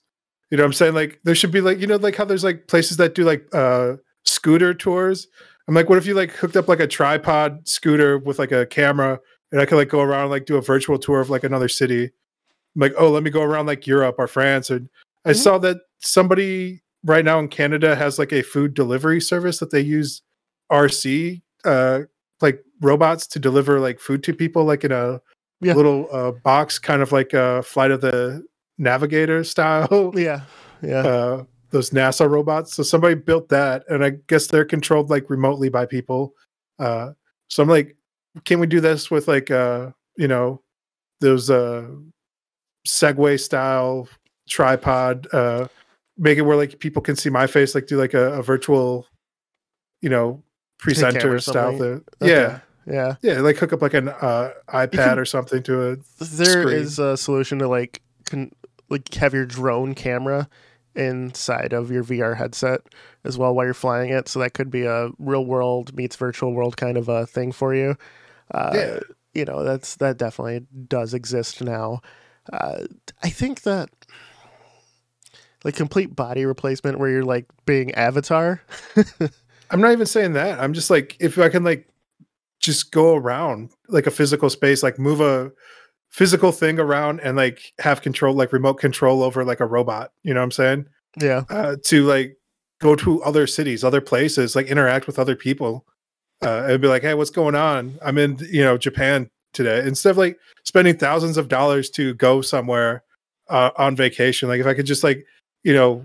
[0.50, 0.94] you know what I'm saying?
[0.94, 3.46] Like there should be like, you know, like how there's like places that do like
[3.54, 5.28] uh scooter tours.
[5.68, 8.66] I'm like, what if you like hooked up like a tripod scooter with like a
[8.66, 9.20] camera
[9.52, 11.68] and I could like go around and like do a virtual tour of like another
[11.70, 12.06] city.
[12.06, 14.70] I'm like, oh, let me go around like Europe or France.
[14.70, 14.90] And
[15.26, 15.36] I Mhm.
[15.44, 19.82] saw that somebody right now in Canada has like a food delivery service that they
[19.82, 20.22] use
[20.72, 22.02] RC uh
[22.42, 25.20] like robots to deliver like food to people like in a
[25.62, 25.74] Yeah.
[25.74, 28.44] little uh box kind of like a flight of the
[28.78, 30.42] navigator style yeah.
[30.84, 31.00] Yeah.
[31.08, 32.74] uh, those NASA robots.
[32.76, 36.34] So somebody built that, and I guess they're controlled like remotely by people.
[36.80, 37.12] Uh,
[37.50, 37.97] so I'm like,
[38.46, 40.62] can we do this with like uh, you know
[41.20, 41.88] those uh,
[42.88, 44.08] Segway style
[44.50, 45.28] tripod?
[45.34, 45.68] Uh,
[46.18, 49.06] make it where like people can see my face, like do like a, a virtual,
[50.02, 50.44] you know,
[50.80, 52.04] presenter style thing.
[52.22, 52.28] Yeah.
[52.28, 52.62] Okay.
[52.90, 53.16] Yeah.
[53.22, 56.00] Yeah, like hook up like an uh, iPad can- or something to it.
[56.20, 56.78] There screen.
[56.78, 58.52] is a solution to like can
[58.90, 60.48] like have your drone camera
[60.96, 62.82] inside of your VR headset
[63.24, 64.28] as well while you're flying it.
[64.28, 67.76] So that could be a real world meets virtual world kind of a thing for
[67.76, 67.96] you.
[68.52, 69.00] Uh, Yeah.
[69.34, 72.02] You know, that's that definitely does exist now.
[72.52, 72.86] Uh,
[73.22, 73.90] I think that
[75.64, 78.62] like complete body replacement where you're like being Avatar.
[79.70, 80.60] I'm not even saying that.
[80.60, 81.88] I'm just like if I can like
[82.60, 85.52] just go around like a physical space, like move a
[86.10, 90.12] physical thing around and like have control, like remote control over like a robot.
[90.24, 90.86] You know what I'm saying?
[91.20, 91.44] Yeah.
[91.50, 92.38] Uh, to like
[92.80, 95.86] go to other cities, other places, like interact with other people,
[96.42, 97.98] uh, and be like, hey, what's going on?
[98.04, 99.86] I'm in you know Japan today.
[99.86, 103.04] Instead of like spending thousands of dollars to go somewhere
[103.50, 105.26] uh, on vacation, like if I could just like
[105.64, 106.04] you know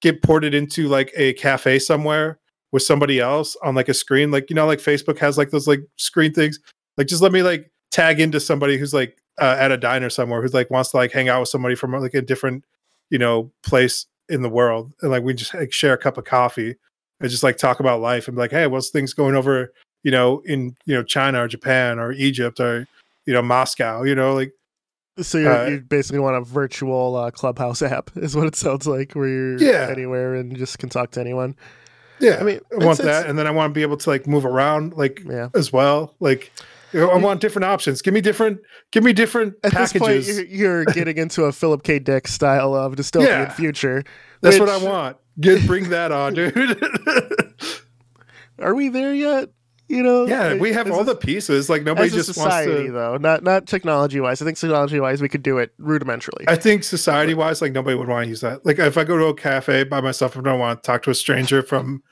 [0.00, 2.38] get ported into like a cafe somewhere
[2.72, 5.66] with somebody else on like a screen, like you know, like Facebook has like those
[5.66, 6.58] like screen things.
[6.96, 10.42] Like just let me like tag into somebody who's like uh, at a diner somewhere
[10.42, 12.64] who's like wants to like hang out with somebody from like a different
[13.08, 16.24] you know place in the world, and like we just like share a cup of
[16.24, 16.76] coffee
[17.20, 20.10] and just like talk about life and be like, hey, what's things going over you
[20.10, 22.86] know in you know China or Japan or Egypt or
[23.26, 24.52] you know Moscow, you know like
[25.20, 28.86] So you Uh, you basically want a virtual uh, clubhouse app, is what it sounds
[28.86, 29.88] like, where you're Yeah.
[29.90, 31.54] anywhere and just can talk to anyone.
[32.20, 34.26] yeah, I mean, I want that, and then I want to be able to like
[34.26, 35.48] move around like Yeah.
[35.54, 36.50] as well, like.
[36.92, 38.02] I want different options.
[38.02, 38.58] Give me different.
[38.90, 40.26] Give me different At packages.
[40.26, 42.00] this point, you're, you're getting into a Philip K.
[42.00, 43.48] Dick style of dystopian Yeah.
[43.52, 44.02] future.
[44.40, 45.16] That's what I want.
[45.40, 46.56] Get bring that on, dude.
[48.58, 49.50] Are we there yet?
[49.88, 51.68] You know, yeah, we have all a- the pieces.
[51.68, 52.92] Like nobody just wants to society, to.
[52.92, 54.40] though, not not technology wise.
[54.40, 56.44] I think technology wise, we could do it rudimentarily.
[56.46, 58.64] I think society wise, like nobody would want to use that.
[58.64, 61.10] Like if I go to a cafe by myself, I don't want to talk to
[61.10, 62.04] a stranger from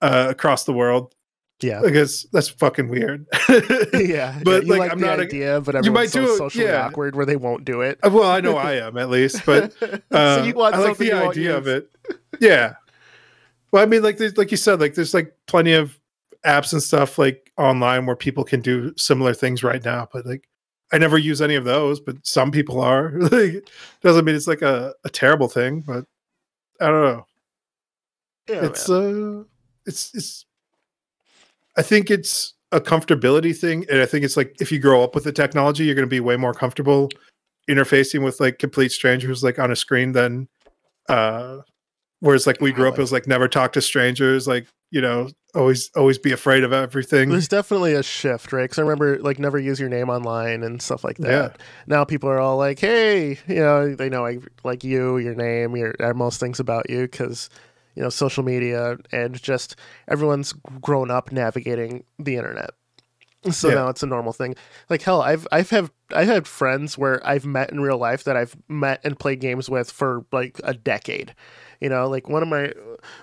[0.00, 1.16] uh, across the world.
[1.62, 3.26] Yeah, I guess that's fucking weird.
[3.94, 4.38] yeah.
[4.44, 6.66] but, yeah, like, like I'm not a- idea, but you might so do it, socially
[6.66, 6.86] yeah.
[6.86, 7.98] awkward where they won't do it.
[8.02, 10.98] Uh, well, I know I am at least, but so uh, you want I like
[10.98, 11.90] the idea of it.
[12.40, 12.74] Yeah.
[13.72, 15.98] Well, I mean, like like you said, like there's like plenty of
[16.44, 20.08] apps and stuff like online where people can do similar things right now.
[20.12, 20.48] But like,
[20.92, 23.12] I never use any of those, but some people are.
[23.18, 23.68] like,
[24.02, 26.04] doesn't mean it's like a, a terrible thing, but
[26.80, 27.26] I don't know.
[28.48, 29.40] Yeah, it's man.
[29.40, 29.44] uh,
[29.86, 30.46] it's it's.
[31.76, 35.14] I think it's a comfortability thing, and I think it's like if you grow up
[35.14, 37.10] with the technology, you're going to be way more comfortable
[37.68, 40.48] interfacing with like complete strangers like on a screen than
[41.08, 41.58] uh
[42.20, 45.90] whereas like we grew up as like never talk to strangers like you know always
[45.96, 48.64] always be afraid of everything There's definitely a shift, right?
[48.64, 51.30] Because I remember like never use your name online and stuff like that.
[51.30, 51.64] Yeah.
[51.86, 55.74] Now people are all like, "Hey, you know, they know like, like you, your name,
[55.76, 57.48] your most things about you," because
[57.96, 59.74] you know social media and just
[60.08, 62.70] everyone's grown up navigating the internet.
[63.50, 63.74] So Yeah.
[63.76, 64.56] now it's a normal thing.
[64.90, 68.36] Like hell, I've I've have I've had friends where I've met in real life that
[68.36, 71.34] I've met and played games with for like a decade.
[71.80, 72.72] You know, like one of my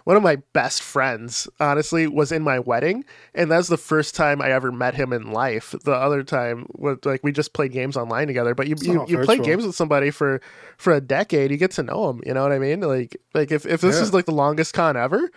[0.05, 4.41] one of my best friends, honestly, was in my wedding, and that's the first time
[4.41, 5.73] I ever met him in life.
[5.83, 8.53] The other time was like we just played games online together.
[8.55, 10.41] But you you, Oh, you play games with somebody for
[10.77, 12.21] for a decade, you get to know them.
[12.25, 12.81] You know what I mean?
[12.81, 14.03] Like like if if this Yeah.
[14.03, 15.29] is like the longest con ever,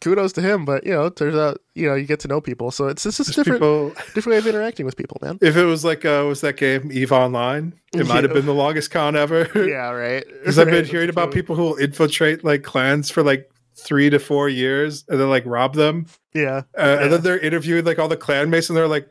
[0.00, 0.64] kudos to him.
[0.64, 3.16] But you know, turns out you know you get to know people, so it's it's
[3.18, 5.38] just There's different people different way of interacting with people, man.
[5.40, 8.54] if it was like uh was that game eve online it might have been the
[8.54, 10.24] longest con ever yeah, right.
[10.40, 14.18] because i've been hearing about people who will infiltrate like clans for like three to
[14.18, 16.06] four years and then like rob them.
[16.34, 19.08] Yeah, uh, and then they're interviewing like all the clan mates and they're like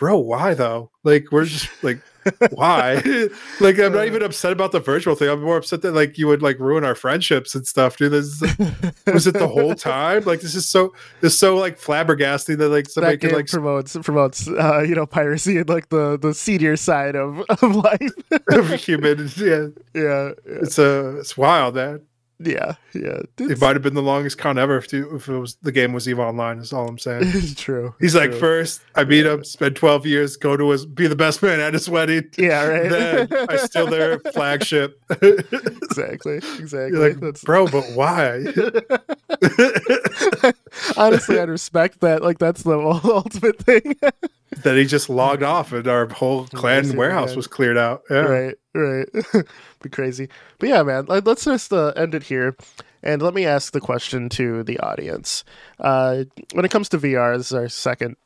[0.00, 0.90] bro why though?
[1.04, 2.00] Like we're just like
[2.50, 3.02] why?
[3.60, 5.28] Like i'm not even upset about the virtual thing.
[5.28, 8.12] I'm more upset that like you would like ruin our friendships and stuff dude.
[8.12, 8.56] This is,
[9.06, 10.24] was it the whole time?
[10.24, 13.48] Like this is so this is so like flabbergasting that like somebody that could like
[13.48, 18.12] promotes promotes uh, you know piracy and like the the seedier side of of life.
[18.50, 19.46] of human yeah.
[19.50, 19.66] Yeah,
[20.02, 22.00] yeah, it's uh it's wild man
[22.42, 23.20] yeah, yeah.
[23.38, 26.08] it might have been the longest con ever if, if it was the game was
[26.08, 27.94] eve online is all i'm saying it's true.
[28.00, 31.16] he's it's like first i meet him spend 12 years go to his be the
[31.16, 32.90] best man at his wedding yeah, right.
[32.90, 35.00] then I steal their flagship.
[35.10, 36.98] exactly, exactly.
[36.98, 38.44] You're like, That's bro, but why?
[40.96, 42.20] honestly, I'd respect that.
[42.22, 43.96] Like that's the ultimate thing.
[44.56, 47.36] Then he just logged off and our whole clan warehouse man.
[47.36, 48.02] was cleared out.
[48.10, 48.18] Yeah.
[48.18, 49.08] right, right.
[49.82, 50.28] Be crazy.
[50.58, 51.06] But yeah, man.
[51.06, 52.56] Let's just uh, end it here.
[53.02, 55.44] And let me ask the question to the audience.
[55.78, 58.16] Uh, when it comes to VR, this is our second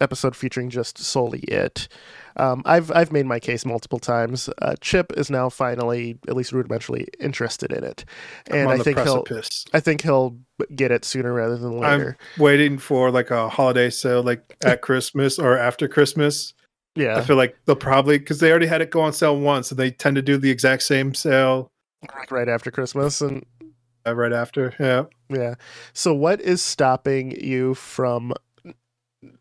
[0.00, 1.88] episode featuring just solely it.
[2.36, 4.48] Um, I've I've made my case multiple times.
[4.58, 8.04] Uh, Chip is now finally, at least rudimentarily, interested in it,
[8.50, 9.24] and I think he'll.
[9.72, 10.38] I think he'll
[10.74, 12.16] get it sooner rather than later.
[12.38, 16.54] I'm waiting for like a holiday sale, like at Christmas or after Christmas.
[16.94, 19.70] Yeah, I feel like they'll probably because they already had it go on sale once,
[19.70, 21.70] and they tend to do the exact same sale
[22.30, 23.44] right after Christmas, and
[24.06, 24.74] uh, right after.
[24.78, 25.54] Yeah, Yeah.
[25.92, 28.34] So, what is stopping you from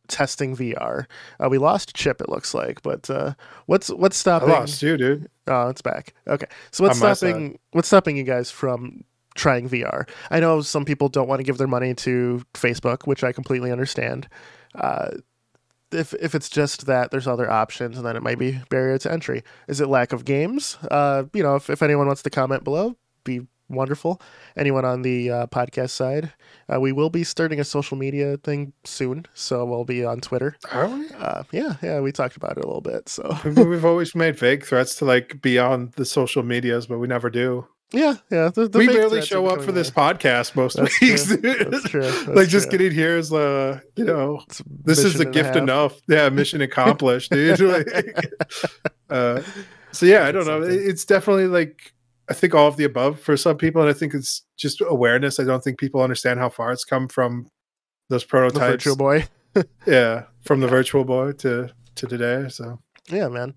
[0.07, 1.05] testing VR?
[1.39, 3.33] Uh, we lost Chip, it looks like, but uh,
[3.65, 4.49] what's what's I stopping?
[4.49, 5.29] lost you, dude.
[5.47, 6.13] Oh, it's back.
[6.27, 6.47] Okay.
[6.71, 7.59] So, what's On stopping?
[7.71, 9.03] What's stopping you guys from
[9.35, 10.07] trying VR?
[10.29, 13.71] I know some people don't want to give their money to Facebook, which I completely
[13.71, 14.27] understand.
[14.75, 15.09] Uh,
[15.91, 19.11] if if it's just that there's other options, and then it might be barrier to
[19.11, 19.43] entry.
[19.67, 20.77] Is it lack of games?
[20.89, 24.21] Uh, you know, if, if anyone wants to comment below, be wonderful.
[24.55, 26.33] Anyone on the uh, podcast side,
[26.73, 30.55] uh, we will be starting a social media thing soon, so we'll be on Twitter.
[30.71, 31.07] Are we?
[31.19, 33.09] Uh, yeah, yeah, we talked about it a little bit.
[33.09, 37.07] So We've always made vague threats to like be on the social medias, but we
[37.07, 37.67] never do.
[37.93, 38.49] yeah, yeah.
[38.49, 41.25] The, the we barely show up for this podcast most That's weeks.
[41.25, 41.37] true.
[41.41, 42.01] That's true.
[42.03, 42.77] like That's just true.
[42.79, 46.61] getting here is uh you know It's this is the a gift enough yeah mission
[46.69, 48.25] accomplished dude Like,
[49.09, 49.41] uh
[49.91, 50.89] so yeah i don't know Something.
[50.89, 51.93] It's definitely like
[52.31, 55.39] i think all of the above for some people and i think it's just awareness
[55.39, 57.45] i don't think people understand how far it's come from
[58.09, 59.27] those The prototypes virtual boy.
[59.85, 62.79] yeah from the virtual boy to to today so
[63.09, 63.53] Yeah, man.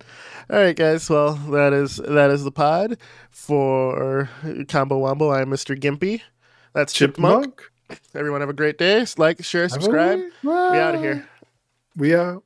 [0.51, 1.09] All right, guys.
[1.09, 2.97] Well, that is that is the pod
[3.31, 4.29] for
[4.69, 5.31] Combo Wombo.
[5.31, 5.79] I'm Mr.
[5.79, 6.23] Gimpy.
[6.73, 7.61] That's Chipmunk.
[7.89, 9.05] chipmunk Everyone have a great day.
[9.19, 10.19] Like, share, subscribe.
[10.43, 11.29] we out of here.
[11.95, 12.43] we out